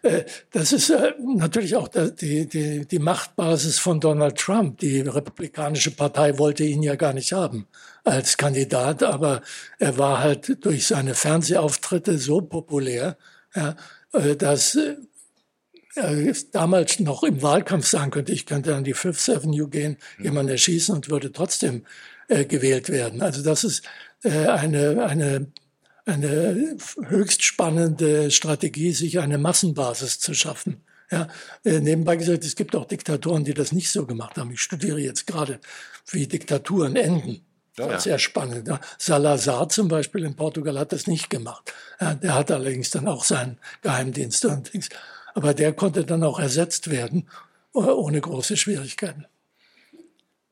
[0.02, 4.80] äh, das ist äh, natürlich auch die, die, die Machtbasis von Donald Trump.
[4.80, 7.68] Die Republikanische Partei wollte ihn ja gar nicht haben
[8.04, 9.42] als Kandidat, aber
[9.80, 13.18] er war halt durch seine Fernsehauftritte so populär,
[13.56, 13.76] ja,
[14.14, 14.78] äh, dass
[15.96, 20.52] er damals noch im Wahlkampf sagen könnte, ich könnte an die Fifth Avenue gehen, jemanden
[20.52, 21.86] erschießen und würde trotzdem
[22.28, 23.22] gewählt werden.
[23.22, 23.84] Also das ist
[24.22, 25.48] eine, eine
[26.06, 30.84] eine höchst spannende Strategie, sich eine Massenbasis zu schaffen.
[31.12, 31.28] Ja,
[31.64, 34.52] äh, nebenbei gesagt, es gibt auch Diktatoren, die das nicht so gemacht haben.
[34.52, 35.60] Ich studiere jetzt gerade,
[36.10, 37.46] wie Diktaturen enden.
[37.78, 38.00] Ja, ja.
[38.00, 38.70] Sehr spannend.
[38.98, 41.74] Salazar zum Beispiel in Portugal hat das nicht gemacht.
[42.00, 44.90] Der hat allerdings dann auch seinen Geheimdienst und Dings.
[45.34, 47.28] Aber der konnte dann auch ersetzt werden,
[47.74, 49.26] äh, ohne große Schwierigkeiten.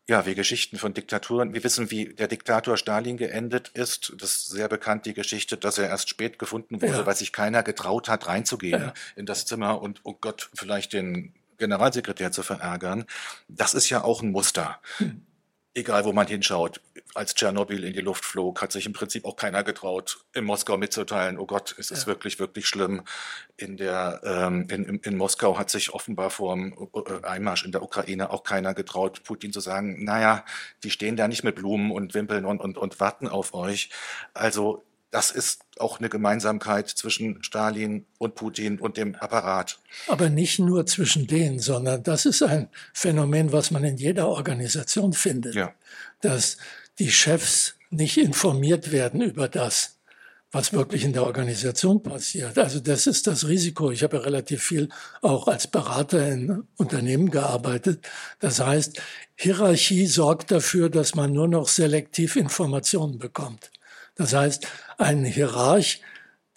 [0.10, 1.54] Ja, wie Geschichten von Diktaturen.
[1.54, 4.14] Wir wissen, wie der Diktator Stalin geendet ist.
[4.18, 7.06] Das ist sehr bekannt, die Geschichte, dass er erst spät gefunden wurde, ja.
[7.06, 8.94] weil sich keiner getraut hat, reinzugehen ja.
[9.16, 13.06] in das Zimmer und, oh Gott, vielleicht den Generalsekretär zu verärgern.
[13.48, 14.80] Das ist ja auch ein Muster.
[14.98, 15.22] Hm
[15.76, 16.82] egal wo man hinschaut,
[17.16, 20.78] als Tschernobyl in die Luft flog, hat sich im Prinzip auch keiner getraut, in Moskau
[20.78, 22.08] mitzuteilen, oh Gott, es ist ja.
[22.08, 23.04] wirklich, wirklich schlimm.
[23.58, 27.72] In, der, ähm, in, in, in, Moskau hat sich offenbar vor dem äh, Einmarsch in
[27.72, 30.44] der Ukraine auch keiner getraut, Putin zu sagen, naja,
[30.84, 33.90] die stehen da nicht mit Blumen und Wimpeln und, und, und warten auf euch.
[34.34, 39.78] Also das ist auch eine Gemeinsamkeit zwischen Stalin und Putin und dem Apparat.
[40.08, 45.14] Aber nicht nur zwischen denen, sondern das ist ein Phänomen, was man in jeder Organisation
[45.14, 45.72] findet, ja.
[46.22, 46.58] dass
[46.98, 49.98] die Chefs nicht informiert werden über das,
[50.52, 52.58] was wirklich in der Organisation passiert.
[52.58, 53.92] Also das ist das Risiko.
[53.92, 54.90] Ich habe ja relativ viel
[55.22, 58.04] auch als Berater in Unternehmen gearbeitet.
[58.40, 59.00] Das heißt,
[59.36, 63.70] Hierarchie sorgt dafür, dass man nur noch selektiv Informationen bekommt.
[64.16, 66.02] Das heißt, ein Hierarch,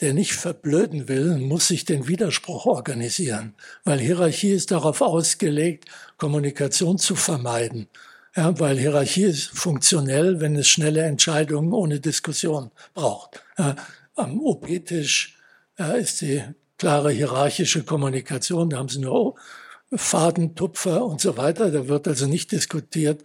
[0.01, 5.87] der nicht verblöden will, muss sich den Widerspruch organisieren, weil Hierarchie ist darauf ausgelegt,
[6.19, 7.89] Kommunikation zu vermeiden.
[8.37, 13.43] Ja, weil Hierarchie ist funktionell, wenn es schnelle Entscheidungen ohne Diskussion braucht.
[13.57, 13.75] Ja,
[14.15, 15.39] am OP-Tisch
[15.79, 16.43] ja, ist die
[16.77, 19.37] klare hierarchische Kommunikation, da haben sie nur
[19.95, 21.71] Faden, Tupfer und so weiter.
[21.71, 23.23] Da wird also nicht diskutiert,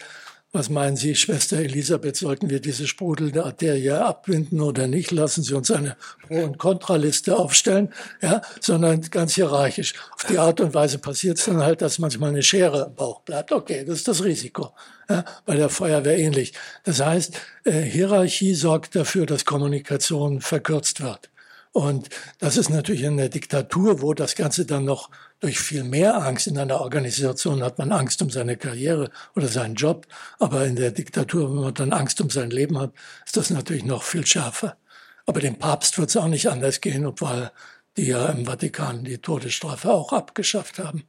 [0.53, 5.11] was meinen Sie, Schwester Elisabeth, sollten wir diese sprudelnde Arterie abbinden oder nicht?
[5.11, 5.95] Lassen Sie uns eine
[6.27, 9.93] Pro- und Kontraliste aufstellen, ja, sondern ganz hierarchisch.
[10.13, 13.21] Auf die Art und Weise passiert es dann halt, dass manchmal eine Schere im Bauch
[13.21, 13.53] bleibt.
[13.53, 14.71] Okay, das ist das Risiko.
[15.09, 16.53] Ja, bei der Feuerwehr ähnlich.
[16.83, 17.33] Das heißt,
[17.63, 21.30] äh, Hierarchie sorgt dafür, dass Kommunikation verkürzt wird.
[21.73, 26.15] Und das ist natürlich in der Diktatur, wo das Ganze dann noch durch viel mehr
[26.15, 30.05] Angst in einer Organisation hat man Angst um seine Karriere oder seinen Job.
[30.39, 32.91] Aber in der Diktatur, wenn man dann Angst um sein Leben hat,
[33.25, 34.77] ist das natürlich noch viel schärfer.
[35.25, 37.51] Aber dem Papst wird es auch nicht anders gehen, obwohl
[37.95, 41.03] die ja im Vatikan die Todesstrafe auch abgeschafft haben.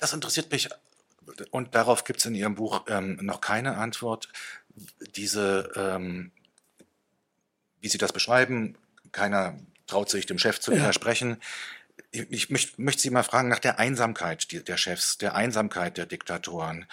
[0.00, 0.68] Das interessiert mich
[1.50, 4.28] und darauf gibt es in Ihrem Buch ähm, noch keine Antwort.
[5.16, 6.32] Diese ähm,
[7.86, 8.76] wie Sie das beschreiben.
[9.12, 10.78] Keiner traut sich, dem Chef zu ja.
[10.78, 11.36] widersprechen.
[12.10, 16.06] Ich, ich möchte, möchte Sie mal fragen nach der Einsamkeit der Chefs, der Einsamkeit der
[16.06, 16.86] Diktatoren.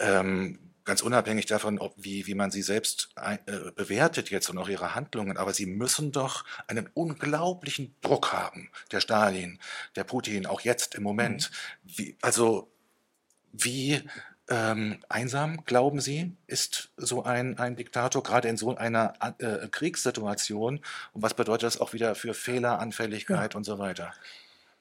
[0.00, 3.38] Ähm, ganz unabhängig davon, ob, wie, wie man sie selbst äh,
[3.76, 9.00] bewertet jetzt und auch ihre Handlungen, aber sie müssen doch einen unglaublichen Druck haben, der
[9.00, 9.60] Stalin,
[9.94, 11.50] der Putin, auch jetzt im Moment.
[11.84, 11.90] Mhm.
[11.96, 12.68] Wie, also
[13.52, 14.02] wie
[14.48, 20.80] ähm, einsam, glauben Sie, ist so ein, ein Diktator, gerade in so einer äh, Kriegssituation?
[21.12, 23.56] Und was bedeutet das auch wieder für Fehleranfälligkeit ja.
[23.56, 24.12] und so weiter?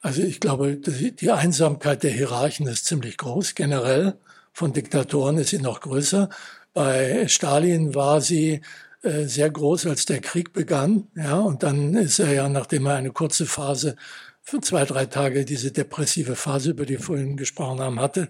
[0.02, 3.56] Also ich glaube, die Einsamkeit der Hierarchen ist ziemlich groß.
[3.56, 4.14] Generell
[4.54, 6.30] von Diktatoren ist sie noch größer.
[6.74, 8.62] Bei Stalin war sie
[9.02, 11.08] äh, sehr groß, als der Krieg begann.
[11.16, 13.96] Ja, und dann ist er ja, nachdem er eine kurze Phase,
[14.42, 18.30] für zwei, drei Tage diese depressive Phase, über die wir vorhin gesprochen haben, hatte,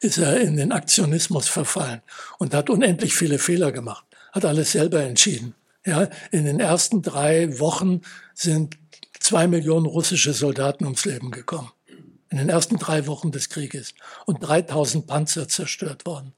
[0.00, 2.02] ist er in den Aktionismus verfallen
[2.38, 5.54] und hat unendlich viele Fehler gemacht, hat alles selber entschieden.
[5.84, 8.00] Ja, in den ersten drei Wochen
[8.34, 8.76] sind
[9.20, 11.70] zwei Millionen russische Soldaten ums Leben gekommen.
[12.28, 13.94] In den ersten drei Wochen des Krieges.
[14.24, 16.32] Und 3000 Panzer zerstört worden.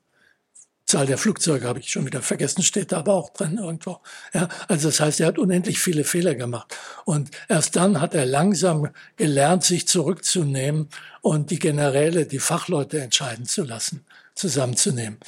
[0.88, 4.00] Zahl der Flugzeuge habe ich schon wieder vergessen, steht da aber auch drin irgendwo.
[4.32, 6.74] Ja, also das heißt, er hat unendlich viele Fehler gemacht.
[7.04, 10.88] Und erst dann hat er langsam gelernt, sich zurückzunehmen
[11.20, 15.18] und die Generäle, die Fachleute entscheiden zu lassen, zusammenzunehmen.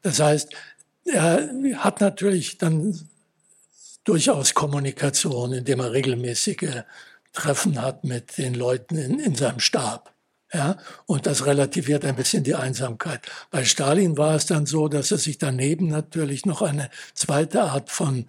[0.00, 0.48] Das heißt,
[1.04, 2.98] er hat natürlich dann
[4.04, 6.84] durchaus Kommunikation, indem er regelmäßige
[7.34, 10.14] Treffen hat mit den Leuten in, in seinem Stab.
[10.52, 13.20] Ja, und das relativiert ein bisschen die Einsamkeit.
[13.52, 17.90] Bei Stalin war es dann so, dass er sich daneben natürlich noch eine zweite Art
[17.90, 18.26] von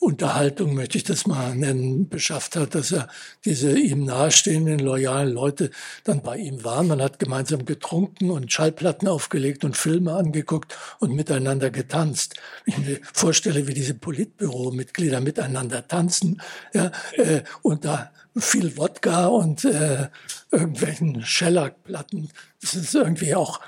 [0.00, 3.08] Unterhaltung, möchte ich das mal nennen, beschafft hat, dass er
[3.44, 5.70] diese ihm nahestehenden, loyalen Leute
[6.04, 6.88] dann bei ihm waren.
[6.88, 12.36] Man hat gemeinsam getrunken und Schallplatten aufgelegt und Filme angeguckt und miteinander getanzt.
[12.64, 16.40] Ich mir vorstelle, wie diese Politbüro-Mitglieder miteinander tanzen,
[16.72, 20.08] ja, äh, und da viel Wodka und äh,
[20.50, 22.30] irgendwelchen Shellac-Platten.
[22.62, 23.60] Das ist irgendwie auch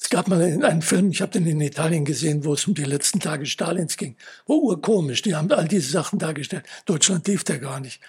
[0.00, 2.84] es gab mal einen Film, ich habe den in Italien gesehen, wo es um die
[2.84, 4.16] letzten Tage Stalins ging.
[4.46, 6.64] Wo urkomisch, die haben all diese Sachen dargestellt.
[6.86, 8.00] Deutschland lief der gar nicht.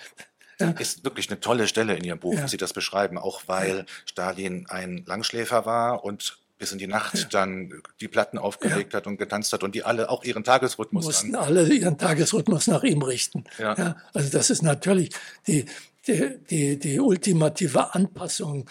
[0.59, 0.69] Ja.
[0.71, 2.43] Ist wirklich eine tolle Stelle in Ihrem Buch, ja.
[2.43, 3.85] wie Sie das beschreiben, auch weil ja.
[4.05, 7.25] Stalin ein Langschläfer war und bis in die Nacht ja.
[7.29, 8.97] dann die Platten aufgelegt ja.
[8.97, 11.43] hat und getanzt hat und die alle auch ihren Tagesrhythmus mussten dann.
[11.43, 13.43] alle ihren Tagesrhythmus nach ihm richten.
[13.57, 13.75] Ja.
[13.75, 13.95] ja.
[14.13, 15.09] also das ist natürlich
[15.47, 15.65] die,
[16.07, 18.69] die, die, die ultimative Anpassung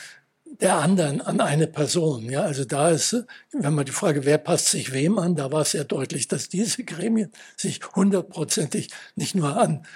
[0.61, 2.29] der anderen an eine Person.
[2.29, 5.63] Ja, also da ist, wenn man die Frage, wer passt sich wem an, da war
[5.63, 9.87] es sehr deutlich, dass diese Gremien sich hundertprozentig nicht nur an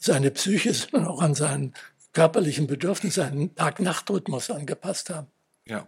[0.00, 1.74] seine Psyche, sondern auch an seinen
[2.12, 5.26] körperlichen Bedürfnissen, seinen Tag-Nacht-Rhythmus angepasst haben.
[5.66, 5.86] Ja,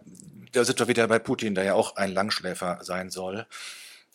[0.51, 3.45] da sind wir wieder bei Putin, der ja auch ein Langschläfer sein soll.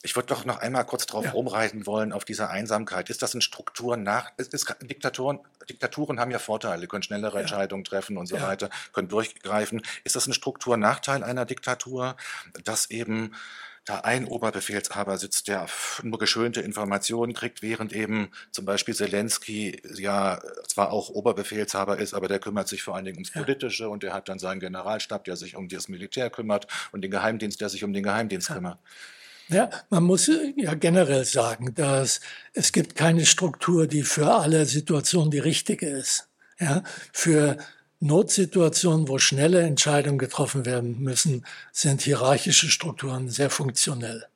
[0.03, 1.31] Ich würde doch noch einmal kurz drauf ja.
[1.31, 3.09] rumreiten wollen, auf diese Einsamkeit.
[3.09, 5.38] Ist das in Strukturen nach, ist, ist, Diktatoren,
[5.69, 7.41] Diktaturen haben ja Vorteile, können schnellere ja.
[7.41, 8.43] Entscheidungen treffen und so ja.
[8.43, 9.83] weiter, können durchgreifen.
[10.03, 12.17] Ist das ein Strukturnachteil einer Diktatur,
[12.65, 13.33] dass eben
[13.85, 15.67] da ein Oberbefehlshaber sitzt, der
[16.03, 22.29] nur geschönte Informationen kriegt, während eben zum Beispiel Zelensky ja zwar auch Oberbefehlshaber ist, aber
[22.29, 25.37] der kümmert sich vor allen Dingen ums Politische und der hat dann seinen Generalstab, der
[25.37, 28.55] sich um das Militär kümmert und den Geheimdienst, der sich um den Geheimdienst ja.
[28.55, 28.79] kümmert.
[29.53, 32.21] Ja, man muss ja generell sagen, dass
[32.55, 36.29] es gibt keine Struktur, die für alle Situationen die richtige ist.
[36.59, 37.59] Ja, für
[38.01, 44.27] Notsituationen, wo schnelle Entscheidungen getroffen werden müssen, sind hierarchische Strukturen sehr funktionell.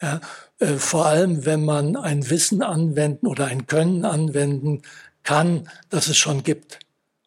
[0.00, 0.20] Ja,
[0.58, 4.82] äh, vor allem, wenn man ein Wissen anwenden oder ein Können anwenden
[5.22, 6.78] kann, das es schon gibt.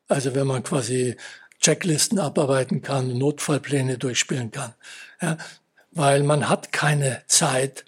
[0.07, 1.15] Also wenn man quasi
[1.60, 4.73] Checklisten abarbeiten kann, Notfallpläne durchspielen kann.
[5.21, 5.38] Ja,
[5.97, 7.86] weil man hat keine Zeit,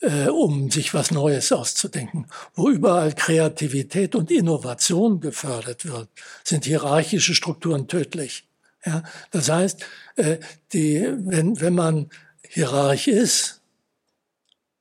[0.00, 2.26] äh, um sich was Neues auszudenken.
[2.54, 6.08] Wo überall Kreativität und Innovation gefördert wird,
[6.44, 8.44] sind hierarchische Strukturen tödlich.
[8.84, 9.84] Ja, das heißt,
[10.16, 10.38] äh,
[10.72, 12.10] die, wenn, wenn man
[12.48, 13.60] hierarch ist,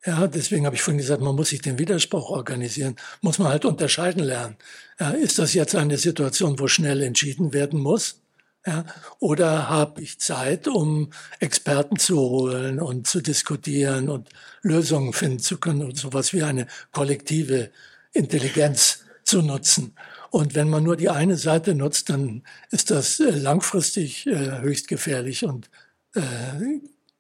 [0.04, 3.66] ja, deswegen habe ich vorhin gesagt, man muss sich den Widerspruch organisieren, muss man halt
[3.66, 4.56] unterscheiden lernen.
[5.00, 8.21] Ja, ist das jetzt eine Situation, wo schnell entschieden werden muss?
[8.66, 8.86] Ja,
[9.18, 14.30] oder habe ich Zeit, um Experten zu holen und zu diskutieren und
[14.62, 17.72] Lösungen finden zu können und sowas wie eine kollektive
[18.14, 19.96] Intelligenz zu nutzen.
[20.30, 24.88] Und wenn man nur die eine Seite nutzt, dann ist das äh, langfristig äh, höchst
[24.88, 25.70] gefährlich und
[26.14, 26.22] äh,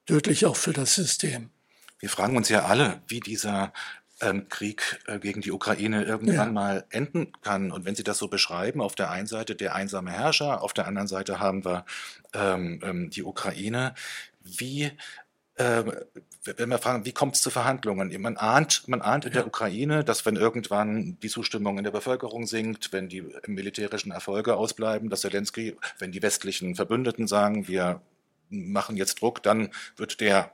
[0.05, 1.49] tödlich auch für das System.
[1.99, 3.73] Wir fragen uns ja alle, wie dieser
[4.21, 6.51] ähm, Krieg äh, gegen die Ukraine irgendwann ja.
[6.51, 7.71] mal enden kann.
[7.71, 10.87] Und wenn Sie das so beschreiben, auf der einen Seite der einsame Herrscher, auf der
[10.87, 11.85] anderen Seite haben wir
[12.33, 13.93] ähm, ähm die Ukraine.
[14.43, 14.91] Wie
[15.55, 15.83] äh,
[16.43, 18.19] wenn wir fragen, wie kommt es zu Verhandlungen?
[18.19, 22.47] Man ahnt, man ahnt in der Ukraine, dass wenn irgendwann die Zustimmung in der Bevölkerung
[22.47, 28.01] sinkt, wenn die militärischen Erfolge ausbleiben, dass Zelensky, wenn die westlichen Verbündeten sagen, wir
[28.49, 30.51] machen jetzt Druck, dann wird der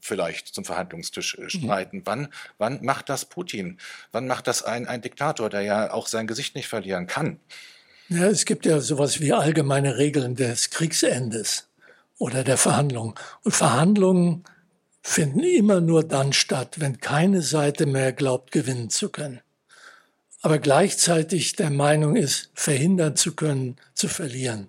[0.00, 1.50] vielleicht zum Verhandlungstisch äh, mhm.
[1.50, 1.96] streiten.
[1.98, 2.02] Mhm.
[2.04, 3.78] Wann, wann macht das Putin?
[4.12, 7.40] Wann macht das ein, ein Diktator, der ja auch sein Gesicht nicht verlieren kann?
[8.08, 11.68] Ja, es gibt ja sowas wie allgemeine Regeln des Kriegsendes
[12.16, 13.14] oder der Verhandlungen.
[13.44, 14.44] Und Verhandlungen
[15.02, 19.40] finden immer nur dann statt, wenn keine Seite mehr glaubt, gewinnen zu können.
[20.40, 24.68] Aber gleichzeitig der Meinung ist, verhindern zu können, zu verlieren.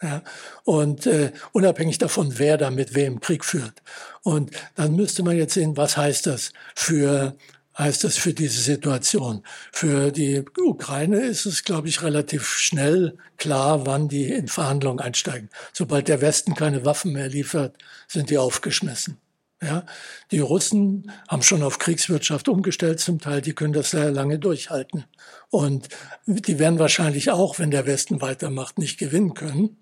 [0.00, 0.22] Ja,
[0.64, 3.82] und äh, unabhängig davon, wer da mit wem Krieg führt.
[4.22, 7.36] Und dann müsste man jetzt sehen, was heißt das für
[7.78, 9.42] heißt das für diese Situation.
[9.72, 15.48] Für die Ukraine ist es, glaube ich, relativ schnell klar, wann die in Verhandlungen einsteigen.
[15.72, 17.76] Sobald der Westen keine Waffen mehr liefert,
[18.08, 19.18] sind die aufgeschmissen.
[19.60, 19.84] Ja,
[20.30, 25.04] die Russen haben schon auf Kriegswirtschaft umgestellt zum Teil, die können das sehr lange durchhalten.
[25.50, 25.88] Und
[26.26, 29.76] die werden wahrscheinlich auch, wenn der Westen weitermacht, nicht gewinnen können.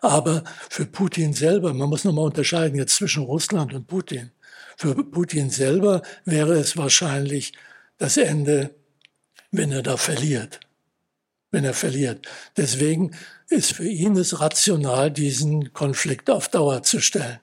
[0.00, 4.30] Aber für Putin selber, man muss nochmal unterscheiden jetzt zwischen Russland und Putin.
[4.76, 7.52] Für Putin selber wäre es wahrscheinlich
[7.98, 8.74] das Ende,
[9.50, 10.60] wenn er da verliert.
[11.50, 12.26] Wenn er verliert.
[12.56, 13.12] Deswegen
[13.48, 17.38] ist für ihn es rational, diesen Konflikt auf Dauer zu stellen.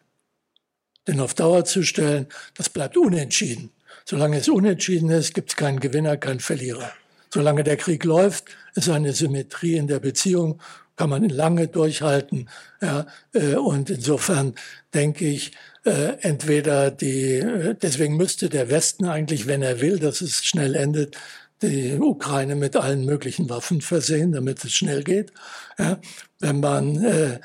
[1.07, 3.71] Denn auf Dauer zu stellen, das bleibt unentschieden.
[4.05, 6.91] Solange es unentschieden ist, gibt es keinen Gewinner, keinen Verlierer.
[7.33, 8.45] Solange der Krieg läuft,
[8.75, 10.61] ist eine Symmetrie in der Beziehung
[10.95, 12.49] kann man lange durchhalten.
[12.81, 14.55] Ja, äh, und insofern
[14.93, 15.51] denke ich,
[15.85, 20.75] äh, entweder die, äh, deswegen müsste der Westen eigentlich, wenn er will, dass es schnell
[20.75, 21.17] endet,
[21.61, 25.31] die Ukraine mit allen möglichen Waffen versehen, damit es schnell geht.
[25.79, 25.99] Ja,
[26.39, 27.39] wenn man äh,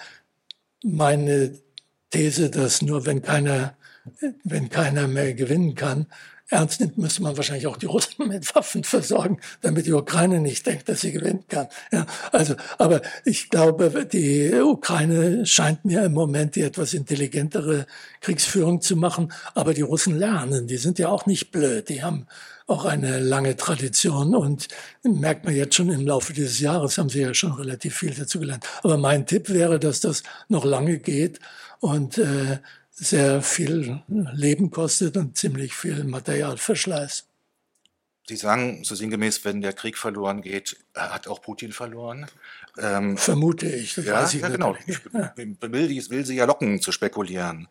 [0.83, 1.53] meine
[2.11, 3.77] These, dass nur wenn keiner,
[4.45, 6.07] wenn keiner mehr gewinnen kann,
[6.51, 10.67] ernst nimmt, müsste man wahrscheinlich auch die Russen mit Waffen versorgen, damit die Ukraine nicht
[10.67, 11.69] denkt, dass sie gewinnen kann.
[11.93, 17.87] Ja, also, aber ich glaube, die Ukraine scheint mir im Moment die etwas intelligentere
[18.21, 19.33] Kriegsführung zu machen.
[19.55, 21.89] Aber die Russen lernen, die sind ja auch nicht blöd.
[21.89, 22.27] Die haben
[22.67, 24.69] auch eine lange Tradition und
[25.03, 28.41] merkt man jetzt schon im Laufe dieses Jahres, haben Sie ja schon relativ viel dazu
[28.41, 28.65] gelernt.
[28.83, 31.41] Aber mein Tipp wäre, dass das noch lange geht
[31.81, 32.59] und äh,
[32.99, 37.25] sehr viel Leben kostet und ziemlich viel Materialverschleiß.
[38.29, 42.27] Sie sagen so sinngemäß, wenn der Krieg verloren geht, hat auch Putin verloren.
[42.77, 43.95] Ähm, Vermute ich.
[43.95, 44.77] Das ja, ja genau.
[44.87, 47.69] Ich will, will, Sie ja locken zu spekulieren.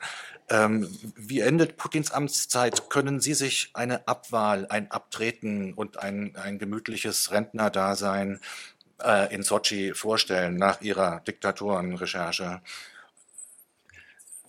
[0.50, 2.90] Ähm, wie endet Putins Amtszeit?
[2.90, 8.40] Können Sie sich eine Abwahl, ein Abtreten und ein, ein gemütliches Rentnerdasein
[9.04, 12.62] äh, in Sochi vorstellen nach Ihrer Diktatorenrecherche?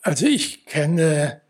[0.08, 1.42] Also ich kenne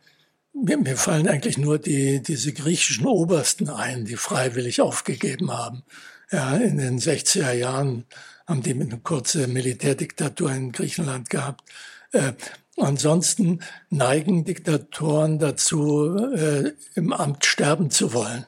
[0.52, 5.84] mir, fallen eigentlich nur die, diese griechischen Obersten ein, die freiwillig aufgegeben haben.
[6.32, 8.04] Ja, in den 60er Jahren
[8.48, 11.70] haben die eine kurze Militärdiktatur in Griechenland gehabt.
[12.10, 12.32] Äh,
[12.76, 18.44] ansonsten neigen Diktatoren dazu, äh, im Amt sterben zu wollen.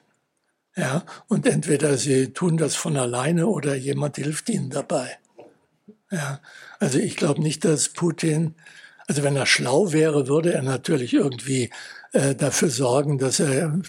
[0.74, 5.20] Ja, und entweder sie tun das von alleine oder jemand hilft ihnen dabei.
[6.11, 6.40] Ja,
[6.80, 8.56] also ich glaube nicht, dass Putin,
[9.11, 11.70] also wenn er schlau wäre, würde er natürlich irgendwie
[12.12, 13.80] äh, dafür sorgen, dass er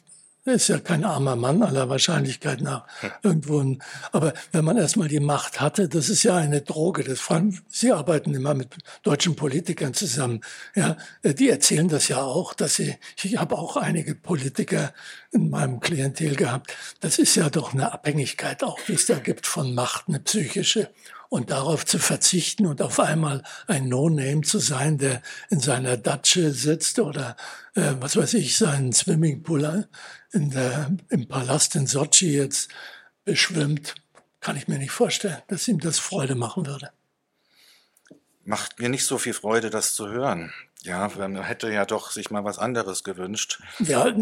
[0.44, 2.88] er ist ja kein armer Mann aller Wahrscheinlichkeit nach
[3.22, 3.78] irgendwo.
[4.12, 7.04] Aber wenn man erstmal die Macht hatte, das ist ja eine Droge.
[7.04, 7.22] Das,
[7.68, 10.42] Sie arbeiten immer mit deutschen Politikern zusammen.
[10.74, 14.92] Ja, äh, die erzählen das ja auch, dass sie, ich habe auch einige Politiker
[15.32, 16.76] in meinem Klientel gehabt.
[17.00, 20.90] Das ist ja doch eine Abhängigkeit auch, die es da gibt von Macht, eine psychische
[21.32, 26.52] und darauf zu verzichten und auf einmal ein No-Name zu sein, der in seiner Datsche
[26.52, 27.38] sitzt oder
[27.74, 29.88] äh, was weiß ich, seinen Swimmingpool
[30.34, 32.70] in der, im Palast in Sochi jetzt
[33.24, 33.96] beschwimmt,
[34.42, 36.92] kann ich mir nicht vorstellen, dass ihm das Freude machen würde.
[38.44, 40.52] Macht mir nicht so viel Freude, das zu hören.
[40.82, 43.62] Ja, man hätte ja doch sich mal was anderes gewünscht.
[43.80, 44.14] Ja.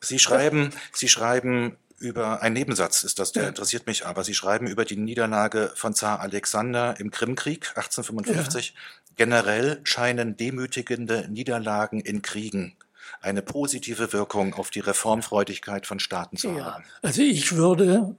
[0.00, 3.48] Sie schreiben, Sie schreiben über, ein Nebensatz ist das, der ja.
[3.48, 4.24] interessiert mich aber.
[4.24, 8.74] Sie schreiben über die Niederlage von Zar Alexander im Krimkrieg 1855.
[8.74, 8.80] Ja.
[9.16, 12.76] Generell scheinen demütigende Niederlagen in Kriegen
[13.20, 16.64] eine positive Wirkung auf die Reformfreudigkeit von Staaten zu ja.
[16.64, 16.84] haben.
[17.02, 18.16] Also ich würde,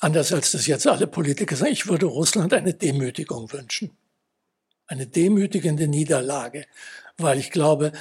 [0.00, 3.90] anders als das jetzt alle Politiker sagen, ich würde Russland eine Demütigung wünschen.
[4.88, 6.66] Eine demütigende Niederlage,
[7.18, 7.92] weil ich glaube,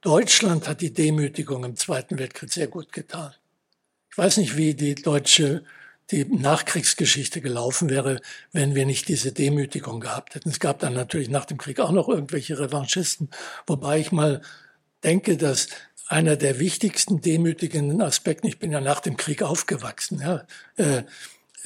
[0.00, 3.34] Deutschland hat die Demütigung im Zweiten Weltkrieg sehr gut getan.
[4.10, 5.64] Ich weiß nicht, wie die deutsche
[6.10, 8.20] die Nachkriegsgeschichte gelaufen wäre,
[8.52, 10.48] wenn wir nicht diese Demütigung gehabt hätten.
[10.48, 13.30] Es gab dann natürlich nach dem Krieg auch noch irgendwelche Revanchisten,
[13.66, 14.42] wobei ich mal
[15.04, 15.68] denke, dass
[16.08, 20.44] einer der wichtigsten demütigenden Aspekte, ich bin ja nach dem Krieg aufgewachsen, ja,
[20.76, 21.04] äh,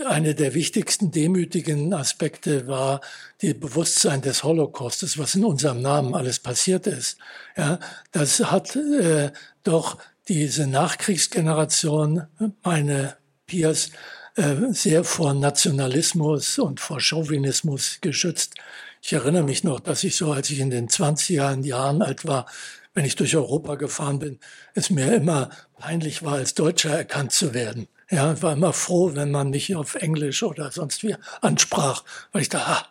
[0.05, 3.01] eine der wichtigsten demütigenden Aspekte war
[3.42, 7.16] die Bewusstsein des Holocaustes, was in unserem Namen alles passiert ist.
[7.57, 7.78] Ja,
[8.11, 9.30] das hat äh,
[9.62, 12.26] doch diese Nachkriegsgeneration,
[12.62, 13.16] meine
[13.46, 13.90] Peers,
[14.36, 18.54] äh, sehr vor Nationalismus und vor Chauvinismus geschützt.
[19.00, 22.46] Ich erinnere mich noch, dass ich so, als ich in den 20er Jahren alt war,
[22.94, 24.38] wenn ich durch Europa gefahren bin,
[24.74, 27.86] es mir immer peinlich war, als Deutscher erkannt zu werden.
[28.10, 32.48] Ja, war immer froh, wenn man mich auf Englisch oder sonst wie ansprach, weil ich
[32.48, 32.86] dachte, ah,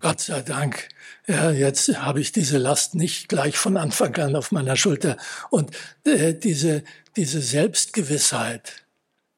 [0.00, 0.88] Gott sei Dank,
[1.26, 5.16] ja, jetzt habe ich diese Last nicht gleich von Anfang an auf meiner Schulter.
[5.50, 6.84] Und äh, diese,
[7.16, 8.86] diese Selbstgewissheit,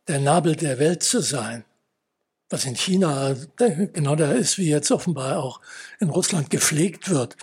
[0.07, 1.65] der Nabel der Welt zu sein,
[2.51, 5.61] was in China genau da ist, wie jetzt offenbar auch
[5.99, 7.37] in Russland gepflegt wird,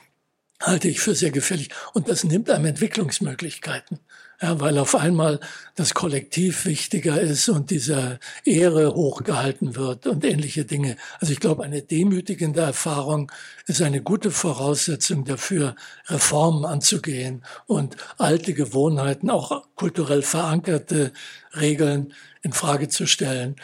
[0.62, 1.70] halte ich für sehr gefährlich.
[1.94, 4.00] Und das nimmt einem Entwicklungsmöglichkeiten.
[4.40, 5.40] Ja, weil auf einmal
[5.74, 10.96] das Kollektiv wichtiger ist und diese Ehre hochgehalten wird und ähnliche Dinge.
[11.20, 13.32] Also ich glaube, eine demütigende Erfahrung
[13.66, 15.76] ist eine gute Voraussetzung dafür,
[16.06, 21.14] Reformen anzugehen und alte Gewohnheiten, auch kulturell verankerte
[21.56, 22.14] Regeln
[22.44, 23.56] in Frage zu stellen.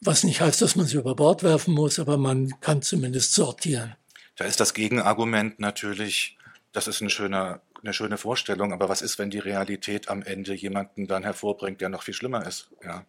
[0.00, 3.94] Was nicht heißt, dass man sie über Bord werfen muss, aber man kann zumindest sortieren.
[4.34, 6.36] Da ist das Gegenargument natürlich,
[6.72, 10.54] das ist ein schöner, eine schöne Vorstellung, aber was ist, wenn die Realität am Ende
[10.54, 12.68] jemanden dann hervorbringt, der noch viel schlimmer ist?
[12.84, 13.04] Ja,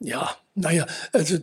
[0.00, 1.38] ja naja, also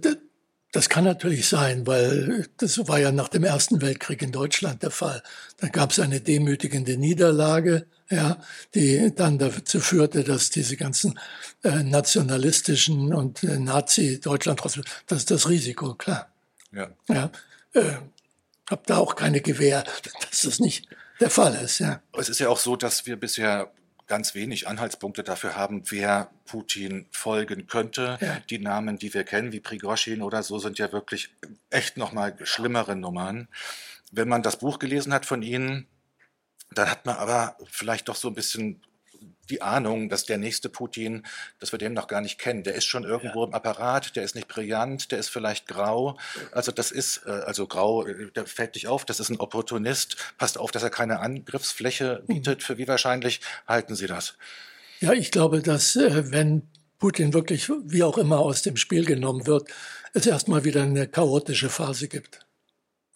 [0.71, 4.91] das kann natürlich sein, weil das war ja nach dem Ersten Weltkrieg in Deutschland der
[4.91, 5.23] Fall.
[5.57, 8.37] Da gab es eine demütigende Niederlage, ja,
[8.75, 11.19] die dann dazu führte, dass diese ganzen
[11.63, 14.61] äh, nationalistischen und äh, Nazi-Deutschland,
[15.07, 16.31] das ist das Risiko, klar.
[16.71, 16.89] Ja.
[17.07, 17.31] ja
[17.73, 17.93] äh,
[18.69, 19.83] habe da auch keine Gewähr,
[20.29, 20.87] dass das nicht
[21.19, 21.79] der Fall ist.
[21.79, 22.01] Ja.
[22.17, 23.71] Es ist ja auch so, dass wir bisher
[24.07, 28.17] ganz wenig Anhaltspunkte dafür haben, wer Putin folgen könnte.
[28.19, 28.39] Ja.
[28.49, 31.29] Die Namen, die wir kennen, wie Prigozhin oder so, sind ja wirklich
[31.69, 33.47] echt nochmal schlimmere Nummern.
[34.11, 35.87] Wenn man das Buch gelesen hat von Ihnen,
[36.71, 38.81] dann hat man aber vielleicht doch so ein bisschen
[39.49, 41.25] die Ahnung, dass der nächste Putin,
[41.59, 42.63] dass wir den noch gar nicht kennen.
[42.63, 43.47] Der ist schon irgendwo ja.
[43.47, 46.17] im Apparat, der ist nicht brillant, der ist vielleicht grau.
[46.51, 50.17] Also das ist, äh, also grau, äh, der fällt nicht auf, das ist ein Opportunist.
[50.37, 52.33] Passt auf, dass er keine Angriffsfläche mhm.
[52.33, 52.63] bietet.
[52.63, 54.35] Für wie wahrscheinlich halten Sie das?
[54.99, 56.63] Ja, ich glaube, dass äh, wenn
[56.99, 59.69] Putin wirklich wie auch immer aus dem Spiel genommen wird,
[60.13, 62.45] es erstmal wieder eine chaotische Phase gibt.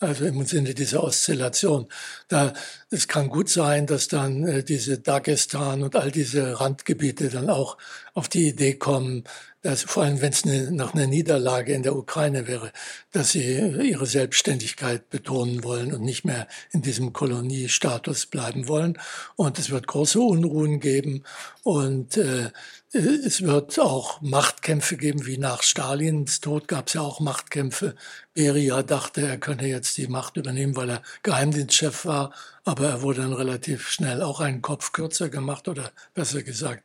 [0.04, 1.88] Also im Sinne dieser Oszillation.
[2.28, 2.54] Da,
[2.90, 7.78] es kann gut sein, dass dann äh, diese Dagestan und all diese Randgebiete dann auch
[8.14, 9.24] auf die Idee kommen,
[9.62, 12.74] dass, vor allem wenn es eine, nach einer Niederlage in der Ukraine wäre,
[13.14, 19.00] dass sie ihre Selbstständigkeit betonen wollen und nicht mehr in diesem Koloniestatus bleiben wollen.
[19.38, 21.24] Und es wird große Unruhen geben
[21.64, 22.52] und äh,
[22.92, 27.96] es wird auch Machtkämpfe geben, wie nach Stalins Tod gab es ja auch Machtkämpfe.
[28.34, 33.22] Beria dachte, er könne jetzt die Macht übernehmen, weil er Geheimdienstchef war, aber er wurde
[33.22, 36.84] dann relativ schnell auch einen Kopf kürzer gemacht oder besser gesagt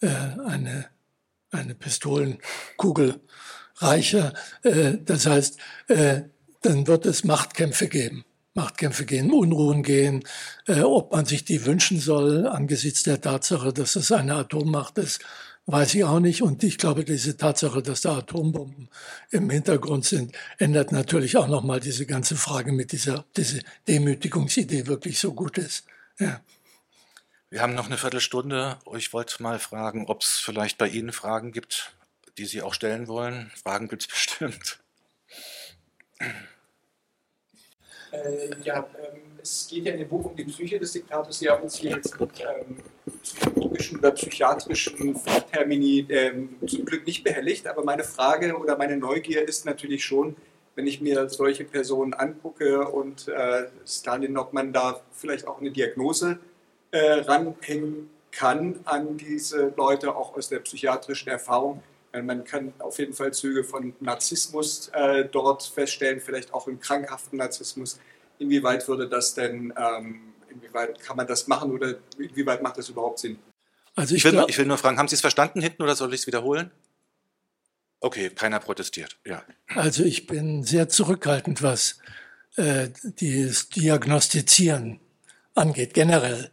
[0.00, 0.86] äh, eine,
[1.50, 3.20] eine Pistolenkugel
[3.76, 4.32] reicher.
[4.62, 5.58] Äh, das heißt,
[5.88, 6.22] äh,
[6.62, 8.24] dann wird es Machtkämpfe geben.
[8.54, 10.24] Machtkämpfe gehen, Unruhen gehen,
[10.66, 15.20] äh, ob man sich die wünschen soll angesichts der Tatsache, dass es eine Atommacht ist,
[15.68, 16.42] weiß ich auch nicht.
[16.42, 18.88] Und ich glaube, diese Tatsache, dass da Atombomben
[19.30, 25.18] im Hintergrund sind, ändert natürlich auch nochmal diese ganze Frage mit dieser diese Demütigungsidee wirklich
[25.18, 25.84] so gut ist.
[26.18, 26.40] Ja.
[27.50, 28.78] Wir haben noch eine Viertelstunde.
[28.96, 31.92] Ich wollte mal fragen, ob es vielleicht bei Ihnen Fragen gibt,
[32.38, 33.50] die Sie auch stellen wollen.
[33.62, 34.78] Fragen gibt es bestimmt.
[38.12, 41.38] Äh, ja, ähm, es geht ja in dem Buch um die Psyche des Diktators.
[41.38, 42.76] Sie haben uns hier jetzt mit ähm,
[43.22, 47.66] psychologischen oder psychiatrischen Fachtermini ähm, zum Glück nicht behelligt.
[47.66, 50.36] Aber meine Frage oder meine Neugier ist natürlich schon,
[50.74, 55.70] wenn ich mir solche Personen angucke und äh, Stalin, ob man da vielleicht auch eine
[55.70, 56.38] Diagnose
[56.90, 61.82] äh, ranhängen kann an diese Leute, auch aus der psychiatrischen Erfahrung
[62.22, 67.38] man kann auf jeden Fall Züge von Narzissmus äh, dort feststellen, vielleicht auch im krankhaften
[67.38, 67.98] Narzissmus.
[68.38, 73.18] Inwieweit würde das denn, ähm, inwieweit kann man das machen oder inwieweit macht das überhaupt
[73.18, 73.38] Sinn?
[73.94, 75.96] Also ich, ich, will, glaub, ich will nur fragen, haben Sie es verstanden hinten oder
[75.96, 76.70] soll ich es wiederholen?
[78.00, 79.18] Okay, keiner protestiert.
[79.26, 79.42] Ja.
[79.74, 81.98] Also ich bin sehr zurückhaltend, was
[82.56, 85.00] äh, das Diagnostizieren
[85.54, 86.52] angeht, generell.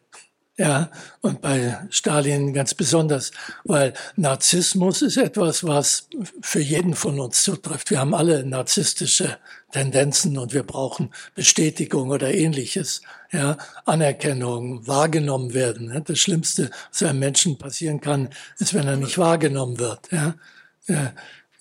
[0.57, 0.89] Ja,
[1.19, 3.31] und bei Stalin ganz besonders,
[3.65, 6.07] weil Narzissmus ist etwas, was
[6.41, 7.91] für jeden von uns zutrifft.
[7.91, 9.37] Wir haben alle narzisstische
[9.73, 13.01] Tendenzen und wir brauchen Bestätigung oder ähnliches.
[13.33, 16.01] Ja, Anerkennung, wahrgenommen werden.
[16.05, 20.09] Das Schlimmste, was einem Menschen passieren kann, ist, wenn er nicht wahrgenommen wird.
[20.09, 20.35] Ja,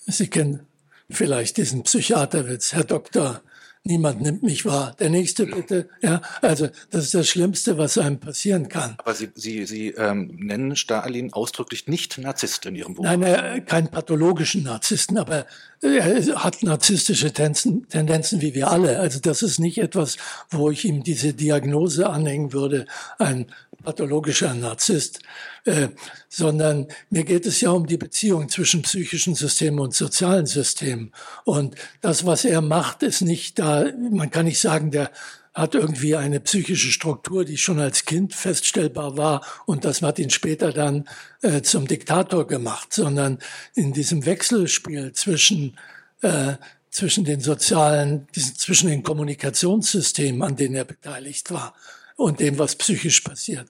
[0.07, 0.67] Sie kennen
[1.09, 3.41] vielleicht diesen Psychiaterwitz, Herr Doktor,
[3.85, 4.95] niemand nimmt mich wahr.
[4.99, 5.87] Der nächste bitte.
[6.01, 8.95] Ja, also das ist das Schlimmste, was einem passieren kann.
[8.97, 13.03] Aber Sie, Sie, Sie ähm, nennen Stalin ausdrücklich nicht Narzisst in Ihrem Buch.
[13.03, 15.45] Nein, äh, keinen pathologischen Narzissten, aber
[15.81, 18.99] er hat narzisstische Tendenzen, Tendenzen wie wir alle.
[18.99, 20.17] Also das ist nicht etwas,
[20.49, 22.87] wo ich ihm diese Diagnose anhängen würde,
[23.19, 23.47] ein
[23.83, 25.19] pathologischer Narzisst,
[25.65, 25.89] äh,
[26.27, 31.11] sondern mir geht es ja um die Beziehung zwischen psychischen Systemen und sozialen Systemen.
[31.43, 33.74] Und das, was er macht, ist nicht da,
[34.11, 35.11] man kann nicht sagen, der
[35.53, 40.29] hat irgendwie eine psychische Struktur, die schon als Kind feststellbar war und das hat ihn
[40.29, 41.05] später dann
[41.41, 43.39] äh, zum Diktator gemacht, sondern
[43.73, 45.77] in diesem Wechselspiel zwischen
[46.21, 46.55] äh,
[46.95, 51.75] zwischen den sozialen, zwischen den Kommunikationssystemen, an denen er beteiligt war
[52.15, 53.67] und dem, was psychisch passiert.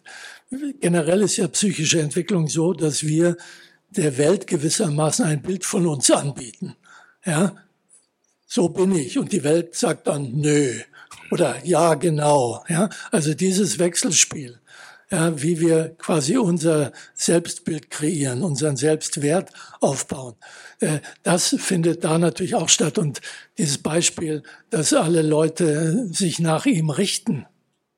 [0.80, 3.36] Generell ist ja psychische Entwicklung so, dass wir
[3.89, 6.76] der Welt gewissermaßen ein Bild von uns anbieten.
[7.26, 7.56] Ja,
[8.46, 9.18] so bin ich.
[9.18, 10.80] Und die Welt sagt dann, nö.
[11.32, 12.64] Oder ja, genau.
[12.70, 14.60] Ja, also dieses Wechselspiel,
[15.12, 19.50] ja, wie wir quasi unser Selbstbild kreieren, unseren Selbstwert
[19.82, 20.36] aufbauen.
[20.80, 22.98] Äh, das findet da natürlich auch statt.
[22.98, 23.22] Und
[23.58, 27.46] dieses Beispiel, dass alle Leute sich nach ihm richten,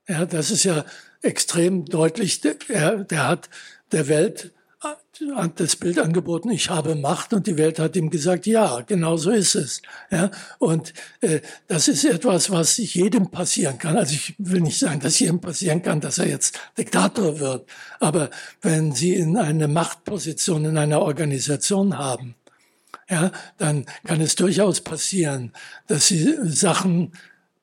[0.08, 0.86] ja, das ist ja
[1.22, 2.39] extrem deutlich.
[2.41, 3.50] Der, der hat
[3.91, 4.52] der Welt
[5.55, 9.32] das Bild angeboten, ich habe Macht und die Welt hat ihm gesagt, ja, genau so
[9.32, 9.82] ist es.
[10.11, 13.97] Ja, und äh, das ist etwas, was jedem passieren kann.
[13.97, 17.68] Also ich will nicht sagen, dass jedem passieren kann, dass er jetzt Diktator wird,
[17.99, 18.30] aber
[18.61, 22.36] wenn Sie in eine Machtposition in einer Organisation haben,
[23.09, 25.53] ja, dann kann es durchaus passieren,
[25.88, 27.13] dass Sie Sachen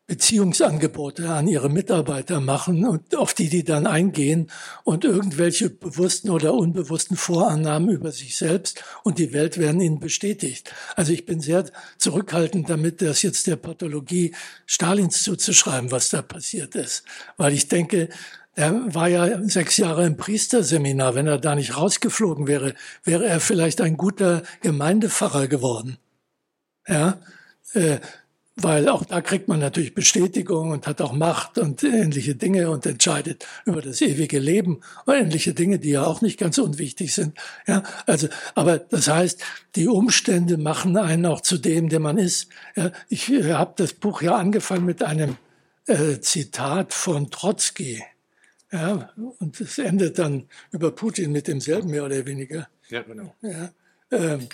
[0.07, 4.50] Beziehungsangebote an ihre Mitarbeiter machen und auf die die dann eingehen
[4.82, 10.74] und irgendwelche bewussten oder unbewussten Vorannahmen über sich selbst und die Welt werden ihnen bestätigt.
[10.94, 11.64] Also ich bin sehr
[11.96, 14.34] zurückhaltend damit, das jetzt der Pathologie
[14.66, 17.05] Stalins zuzuschreiben, was da passiert ist,
[17.38, 18.11] weil ich denke,
[18.57, 21.14] der war ja sechs Jahre im Priesterseminar.
[21.14, 25.98] Wenn er da nicht rausgeflogen wäre, wäre er vielleicht ein guter Gemeindepfarrer geworden.
[26.86, 27.18] Ja,
[27.72, 27.98] äh,
[28.57, 32.86] weil auch da kriegt man natürlich Bestätigung und hat auch Macht und ähnliche Dinge und
[32.86, 37.36] entscheidet über das ewige Leben und ähnliche Dinge, die ja auch nicht ganz unwichtig sind.
[37.66, 39.42] Ja, also, aber das heißt,
[39.74, 42.48] die Umstände machen einen auch zu dem, der man ist.
[42.76, 45.36] Ja, ich äh, habe das Buch ja angefangen mit einem
[45.86, 48.05] äh, Zitat von Trotzki.
[48.70, 52.68] Ja, und es endet dann über Putin mit demselben mehr oder weniger.
[52.88, 53.34] Ja, genau.
[53.42, 53.70] Ja,
[54.11, 54.48] ähm,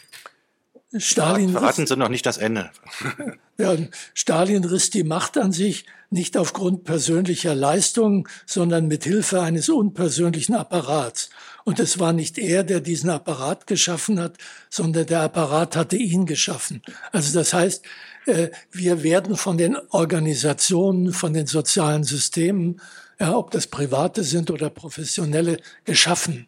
[0.97, 2.71] Stalin Verraten Sie noch nicht das Ende.
[3.59, 3.77] Ja,
[4.15, 10.55] Stalin riss die Macht an sich nicht aufgrund persönlicher Leistungen, sondern mit Hilfe eines unpersönlichen
[10.55, 11.29] Apparats.
[11.65, 14.39] Und es war nicht er, der diesen Apparat geschaffen hat,
[14.71, 16.81] sondern der Apparat hatte ihn geschaffen.
[17.13, 17.85] Also das heißt,
[18.25, 22.81] äh, wir werden von den Organisationen, von den sozialen Systemen,
[23.19, 26.47] ja, ob das private sind oder professionelle, geschaffen.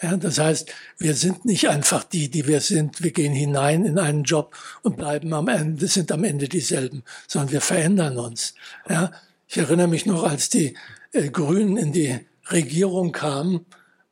[0.00, 3.02] Ja, das heißt, wir sind nicht einfach die, die wir sind.
[3.02, 7.52] Wir gehen hinein in einen Job und bleiben am Ende, sind am Ende dieselben, sondern
[7.52, 8.54] wir verändern uns.
[8.88, 9.10] Ja,
[9.48, 10.74] ich erinnere mich noch, als die
[11.12, 12.20] äh, Grünen in die
[12.50, 13.66] Regierung kamen,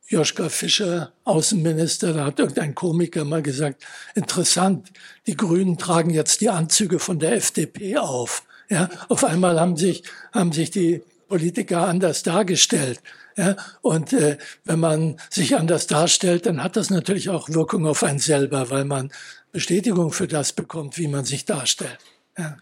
[0.09, 3.83] Joschka Fischer, Außenminister, da hat irgendein Komiker mal gesagt,
[4.15, 4.91] interessant,
[5.25, 8.43] die Grünen tragen jetzt die Anzüge von der FDP auf.
[8.69, 13.01] Ja, auf einmal haben sich, haben sich die Politiker anders dargestellt.
[13.35, 18.03] Ja, und äh, wenn man sich anders darstellt, dann hat das natürlich auch Wirkung auf
[18.03, 19.11] einen selber, weil man
[19.51, 21.99] Bestätigung für das bekommt, wie man sich darstellt.
[22.37, 22.57] Ja.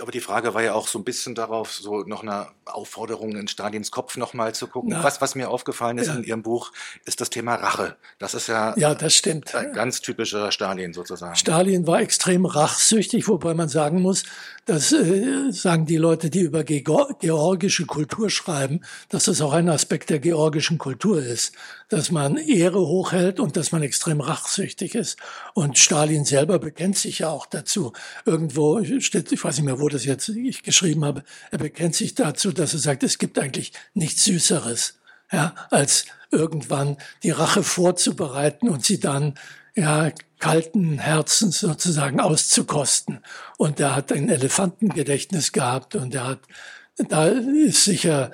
[0.00, 3.48] Aber die Frage war ja auch so ein bisschen darauf, so noch eine Aufforderung in
[3.48, 4.96] Stalins Kopf nochmal zu gucken.
[5.02, 6.14] Was, was mir aufgefallen ist ja.
[6.14, 6.72] in Ihrem Buch,
[7.04, 7.96] ist das Thema Rache.
[8.18, 9.54] Das ist ja, ja das stimmt.
[9.54, 11.34] ein ganz typischer Stalin sozusagen.
[11.36, 14.24] Stalin war extrem rachsüchtig, wobei man sagen muss,
[14.64, 20.10] das äh, sagen die Leute, die über georgische Kultur schreiben, dass das auch ein Aspekt
[20.10, 21.52] der georgischen Kultur ist,
[21.88, 25.18] dass man Ehre hochhält und dass man extrem rachsüchtig ist.
[25.54, 27.92] Und Stalin selber bekennt sich ja auch dazu.
[28.24, 32.14] Irgendwo steht, ich weiß nicht mehr, wo das jetzt ich geschrieben habe, er bekennt sich
[32.14, 34.98] dazu, dass er sagt, es gibt eigentlich nichts Süßeres,
[35.30, 39.34] ja, als irgendwann die Rache vorzubereiten und sie dann
[39.74, 43.20] ja, kalten Herzens sozusagen auszukosten.
[43.58, 46.40] Und er hat ein Elefantengedächtnis gehabt und er hat,
[46.96, 48.32] da ist sicher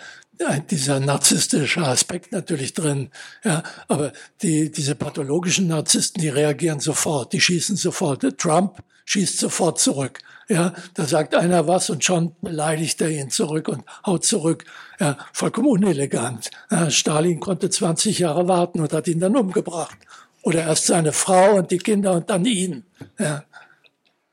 [0.71, 3.11] dieser narzisstische Aspekt natürlich drin.
[3.45, 4.13] Ja, aber
[4.43, 8.25] die, diese pathologischen Narzissten, die reagieren sofort, die schießen sofort.
[8.39, 10.21] Trump schießt sofort zurück.
[10.49, 14.65] Ja, da sagt einer was und schon beleidigt er ihn zurück und haut zurück.
[14.99, 16.51] Ja, vollkommen unelegant.
[16.71, 19.99] Ja, Stalin konnte 20 Jahre warten und hat ihn dann umgebracht.
[20.43, 22.87] Oder erst seine Frau und die Kinder und dann ihn.
[23.19, 23.45] Ja.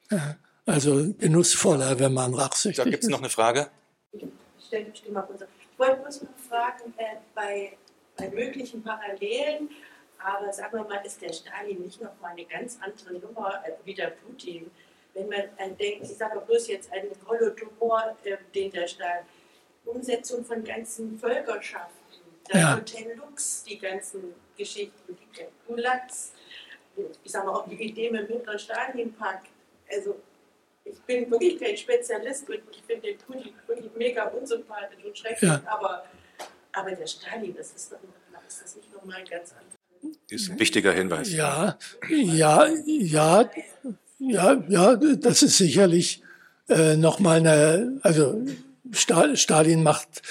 [0.09, 0.36] ja.
[0.66, 2.86] Also genussvoller, wenn man rachsüchtig ist.
[2.86, 3.68] Da gibt es noch eine Frage.
[4.13, 4.24] Ich
[4.66, 5.41] stelle mal kurz.
[5.41, 7.78] Ich wollte bloß mal fragen, äh, bei,
[8.16, 9.70] bei möglichen Parallelen,
[10.18, 13.72] aber sagen wir mal, ist der Stalin nicht noch mal eine ganz andere Nummer äh,
[13.84, 14.72] wie der Putin?
[15.16, 19.26] Wenn man an denkt, ich sage bloß jetzt einen Holodomor, äh, den der Stalin,
[19.86, 22.76] Umsetzung von ganzen Völkerschaften, das ja.
[22.76, 26.34] Hotel Lux, die ganzen Geschichten, die Gulags,
[27.24, 29.43] ich sage mal auch die Idee mit dem Stalinpark.
[29.91, 30.22] Also
[30.84, 35.49] ich bin wirklich kein Spezialist und ich finde den Putin wirklich mega unsympathisch und schrecklich,
[35.49, 35.61] ja.
[35.66, 36.05] aber,
[36.72, 37.97] aber der Stalin, das ist doch
[38.47, 40.20] ist das nicht nochmal ein ganz anderes.
[40.30, 41.32] Ist ein wichtiger Hinweis.
[41.32, 41.78] Ja,
[42.09, 43.49] ja, ja,
[44.20, 46.22] ja, ja, das ist sicherlich
[46.70, 48.41] äh, nochmal eine, also
[48.91, 50.22] Stalin macht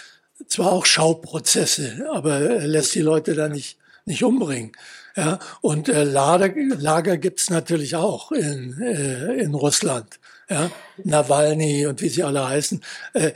[0.46, 4.72] zwar auch Schauprozesse, aber er lässt die Leute da nicht, nicht umbringen.
[5.16, 10.18] Ja, und äh, Lager, Lager gibt's natürlich auch in, äh, in Russland.
[10.50, 10.70] Ja,
[11.04, 12.82] Nawalny und wie sie alle heißen.
[13.12, 13.32] Äh,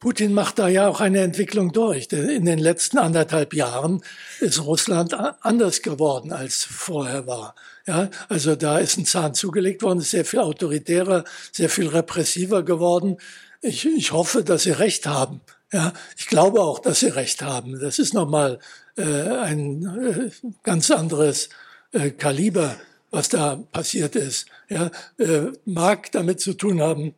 [0.00, 2.10] Putin macht da ja auch eine Entwicklung durch.
[2.12, 4.02] In den letzten anderthalb Jahren
[4.40, 7.54] ist Russland anders geworden, als vorher war.
[7.88, 12.62] Ja, also da ist ein Zahn zugelegt worden, ist sehr viel autoritärer, sehr viel repressiver
[12.62, 13.16] geworden.
[13.62, 15.40] Ich, ich hoffe, dass sie recht haben.
[15.72, 17.78] Ja, ich glaube auch, dass Sie recht haben.
[17.78, 18.58] Das ist nochmal
[18.96, 20.30] äh, ein äh,
[20.62, 21.50] ganz anderes
[21.92, 22.76] äh, Kaliber,
[23.10, 24.46] was da passiert ist.
[24.68, 27.14] Ja, äh, mag damit zu tun haben,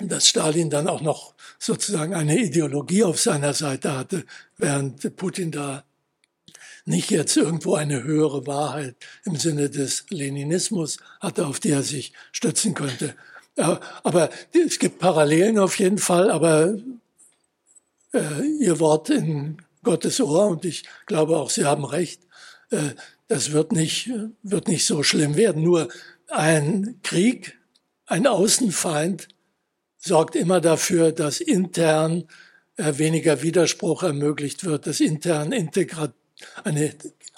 [0.00, 4.24] dass Stalin dann auch noch sozusagen eine Ideologie auf seiner Seite hatte,
[4.56, 5.84] während Putin da
[6.84, 12.12] nicht jetzt irgendwo eine höhere Wahrheit im Sinne des Leninismus hatte, auf die er sich
[12.32, 13.14] stützen könnte.
[13.56, 16.78] Ja, aber es gibt Parallelen auf jeden Fall, aber
[18.12, 22.22] äh, Ihr Wort in Gottes Ohr und ich glaube auch, Sie haben recht.
[22.70, 22.90] Äh,
[23.28, 24.10] das wird nicht,
[24.42, 25.62] wird nicht so schlimm werden.
[25.62, 25.88] Nur
[26.28, 27.58] ein Krieg,
[28.06, 29.28] ein Außenfeind
[29.98, 32.24] sorgt immer dafür, dass intern
[32.76, 36.12] äh, weniger Widerspruch ermöglicht wird, dass intern Integra
[36.64, 36.94] eine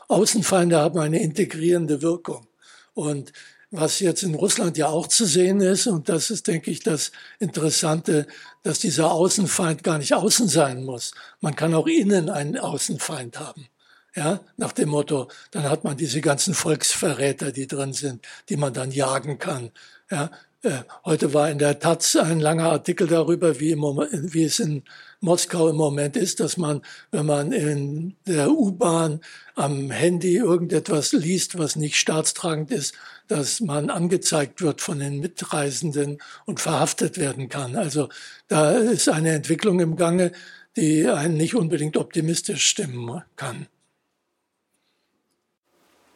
[0.09, 2.47] Außenfeinde haben eine integrierende Wirkung.
[2.95, 3.33] Und
[3.71, 7.11] was jetzt in Russland ja auch zu sehen ist, und das ist, denke ich, das
[7.39, 8.27] Interessante,
[8.63, 11.13] dass dieser Außenfeind gar nicht außen sein muss.
[11.41, 13.69] Man kann auch innen einen Außenfeind haben.
[14.15, 18.75] Ja, nach dem Motto, dann hat man diese ganzen Volksverräter, die drin sind, die man
[18.75, 19.71] dann jagen kann.
[20.11, 20.31] Ja,
[20.63, 24.59] äh, heute war in der Taz ein langer Artikel darüber, wie, im Moment, wie es
[24.59, 24.85] in
[25.23, 29.21] Moskau im Moment ist, dass man, wenn man in der U-Bahn
[29.55, 32.95] am Handy irgendetwas liest, was nicht staatstragend ist,
[33.29, 37.77] dass man angezeigt wird von den Mitreisenden und verhaftet werden kann.
[37.77, 38.09] Also
[38.49, 40.33] da ist eine Entwicklung im Gange,
[40.77, 43.69] die einen nicht unbedingt optimistisch stimmen kann.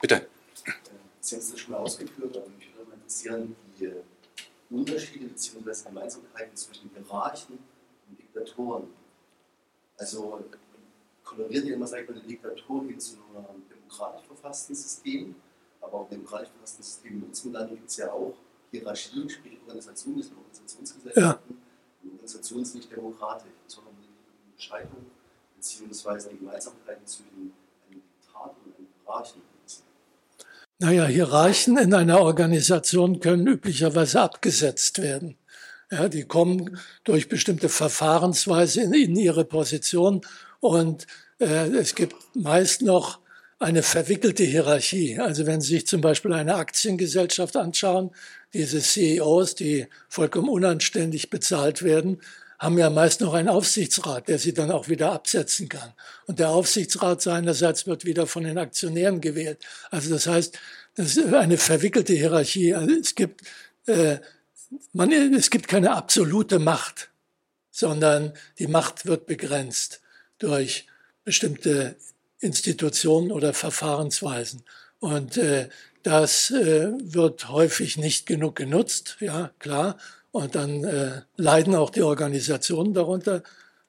[0.01, 0.27] Bitte.
[1.21, 3.93] Sie haben es schon mal ausgeführt, aber mich würde interessieren, die
[4.69, 5.89] Unterschiede bzw.
[5.89, 7.76] Gemeinsamkeiten zwischen Hierarchen und
[8.37, 8.89] Diktatoren.
[9.99, 10.45] Also
[11.25, 15.35] koloriert ihr immer, sagt man, eine Diktatur hin zu einem demokratisch verfassten System,
[15.81, 18.35] aber auch demokratisch verfassten System in unserem Land gibt es ja auch
[18.71, 21.55] Hierarchien, sprich Organisationen, das sind Organisationsgesellschaften.
[21.55, 22.03] Ja.
[22.03, 24.07] Und Organisationen sind nicht demokratisch, sondern eine
[24.51, 25.07] Unterscheidung
[25.57, 26.31] bzw.
[26.31, 27.53] die Gemeinsamkeiten zwischen
[27.89, 29.43] einem Diktator und einem Hierarchen.
[30.79, 35.39] Naja, Hierarchen in einer Organisation können üblicherweise abgesetzt werden.
[35.91, 40.21] Ja, die kommen durch bestimmte Verfahrensweise in, in ihre Position
[40.61, 41.07] und
[41.39, 43.21] äh, es gibt meist noch
[43.59, 45.19] eine verwickelte Hierarchie.
[45.19, 48.11] Also wenn Sie sich zum Beispiel eine Aktiengesellschaft anschauen,
[48.53, 52.21] diese CEOs, die vollkommen unanständig bezahlt werden,
[52.59, 55.93] haben ja meist noch einen Aufsichtsrat, der sie dann auch wieder absetzen kann.
[56.27, 59.59] Und der Aufsichtsrat seinerseits wird wieder von den Aktionären gewählt.
[59.91, 60.59] Also das heißt,
[60.95, 62.75] das ist eine verwickelte Hierarchie.
[62.75, 63.43] Also es gibt,
[63.87, 64.19] äh,
[64.93, 67.11] man, es gibt keine absolute Macht,
[67.71, 70.01] sondern die Macht wird begrenzt
[70.39, 70.87] durch
[71.25, 71.97] bestimmte
[72.41, 74.63] Institutionen oder Verfahrensweisen.
[75.01, 75.69] Und äh,
[76.03, 79.99] das äh, wird häufig nicht genug genutzt, ja klar.
[80.31, 83.43] Und dann äh, leiden auch die Organisationen darunter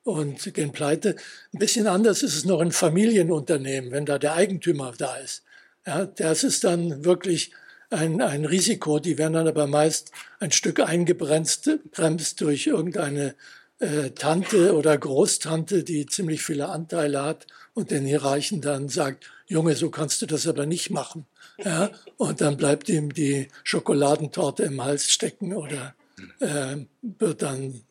[0.03, 1.15] und gehen pleite.
[1.53, 5.43] Ein bisschen anders ist es noch in Familienunternehmen, wenn da der Eigentümer da ist.
[5.86, 7.51] Ja, das ist dann wirklich
[7.89, 8.99] ein, ein Risiko.
[8.99, 13.35] Die werden dann aber meist ein Stück eingebremst bremst durch irgendeine
[13.79, 19.75] äh, Tante oder Großtante, die ziemlich viele Anteile hat und den Hierarchen dann sagt, Junge,
[19.75, 21.25] so kannst du das aber nicht machen.
[21.63, 25.95] Ja, und dann bleibt ihm die Schokoladentorte im Hals stecken oder
[26.39, 27.81] äh, wird dann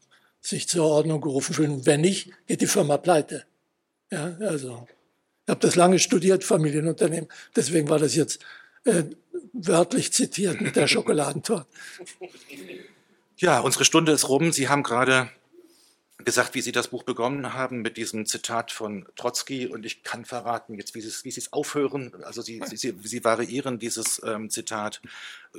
[0.40, 1.86] sich zur Ordnung gerufen fühlen.
[1.86, 3.44] Wenn nicht, geht die Firma pleite.
[4.10, 4.86] Ja, also
[5.44, 7.28] ich habe das lange studiert, Familienunternehmen.
[7.54, 8.40] Deswegen war das jetzt
[8.84, 9.04] äh,
[9.52, 11.66] wörtlich zitiert mit der Schokoladentorte.
[13.38, 14.50] Ja, unsere Stunde ist rum.
[14.50, 15.28] Sie haben gerade
[16.24, 20.24] gesagt, wie Sie das Buch begonnen haben mit diesem Zitat von Trotzki und ich kann
[20.24, 22.12] verraten jetzt, wie Sie es, wie Sie es aufhören.
[22.24, 25.02] Also Sie, Sie, Sie variieren dieses ähm, Zitat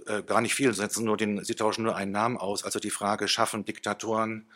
[0.07, 2.63] äh, gar nicht viel, setzen nur den, Sie tauschen nur einen Namen aus.
[2.63, 4.47] Also die Frage, schaffen Diktatoren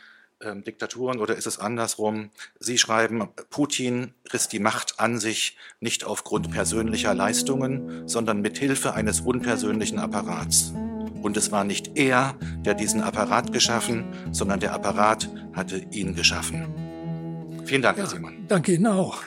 [0.43, 2.29] ähm, Diktaturen oder ist es andersrum?
[2.59, 8.93] Sie schreiben, Putin riss die Macht an sich nicht aufgrund persönlicher Leistungen, sondern mit Hilfe
[8.93, 10.73] eines unpersönlichen Apparats.
[11.21, 12.35] Und es war nicht er,
[12.65, 17.61] der diesen Apparat geschaffen, sondern der Apparat hatte ihn geschaffen.
[17.65, 18.45] Vielen Dank, ja, Herr Simon.
[18.47, 19.21] Danke Ihnen auch.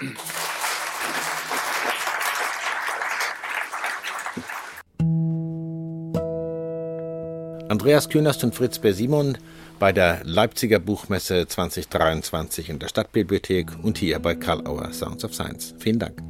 [7.69, 9.39] Andreas Künast und Fritz Bersimon
[9.79, 15.35] bei der Leipziger Buchmesse 2023 in der Stadtbibliothek und hier bei Karl Auer Sounds of
[15.35, 15.75] Science.
[15.79, 16.22] Vielen Dank.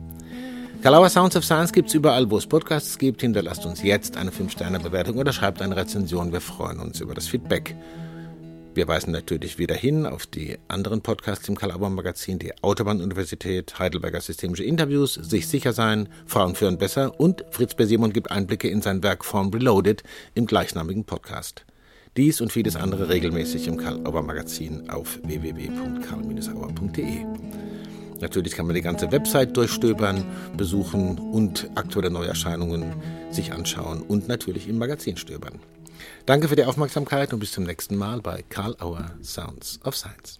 [0.82, 3.22] Kalauer Sounds of Science gibt es überall, wo es Podcasts gibt.
[3.22, 6.30] Hinterlasst uns jetzt eine 5-Sterne-Bewertung oder schreibt eine Rezension.
[6.30, 7.74] Wir freuen uns über das Feedback.
[8.74, 13.78] Wir weisen natürlich wieder hin auf die anderen Podcasts im Karl Auer Magazin, die Autobahn-Universität,
[13.78, 18.82] Heidelberger Systemische Interviews, Sich sicher sein, Frauen führen besser und Fritz Besimon gibt Einblicke in
[18.82, 20.02] sein Werk Form Reloaded
[20.34, 21.64] im gleichnamigen Podcast.
[22.16, 27.24] Dies und vieles andere regelmäßig im Karl Auer Magazin auf www.karl-auer.de.
[28.20, 30.24] Natürlich kann man die ganze Website durchstöbern,
[30.56, 32.94] besuchen und aktuelle Neuerscheinungen
[33.30, 35.58] sich anschauen und natürlich im Magazin stöbern.
[36.24, 40.38] Danke für die Aufmerksamkeit und bis zum nächsten Mal bei Karl Auer Sounds of Science.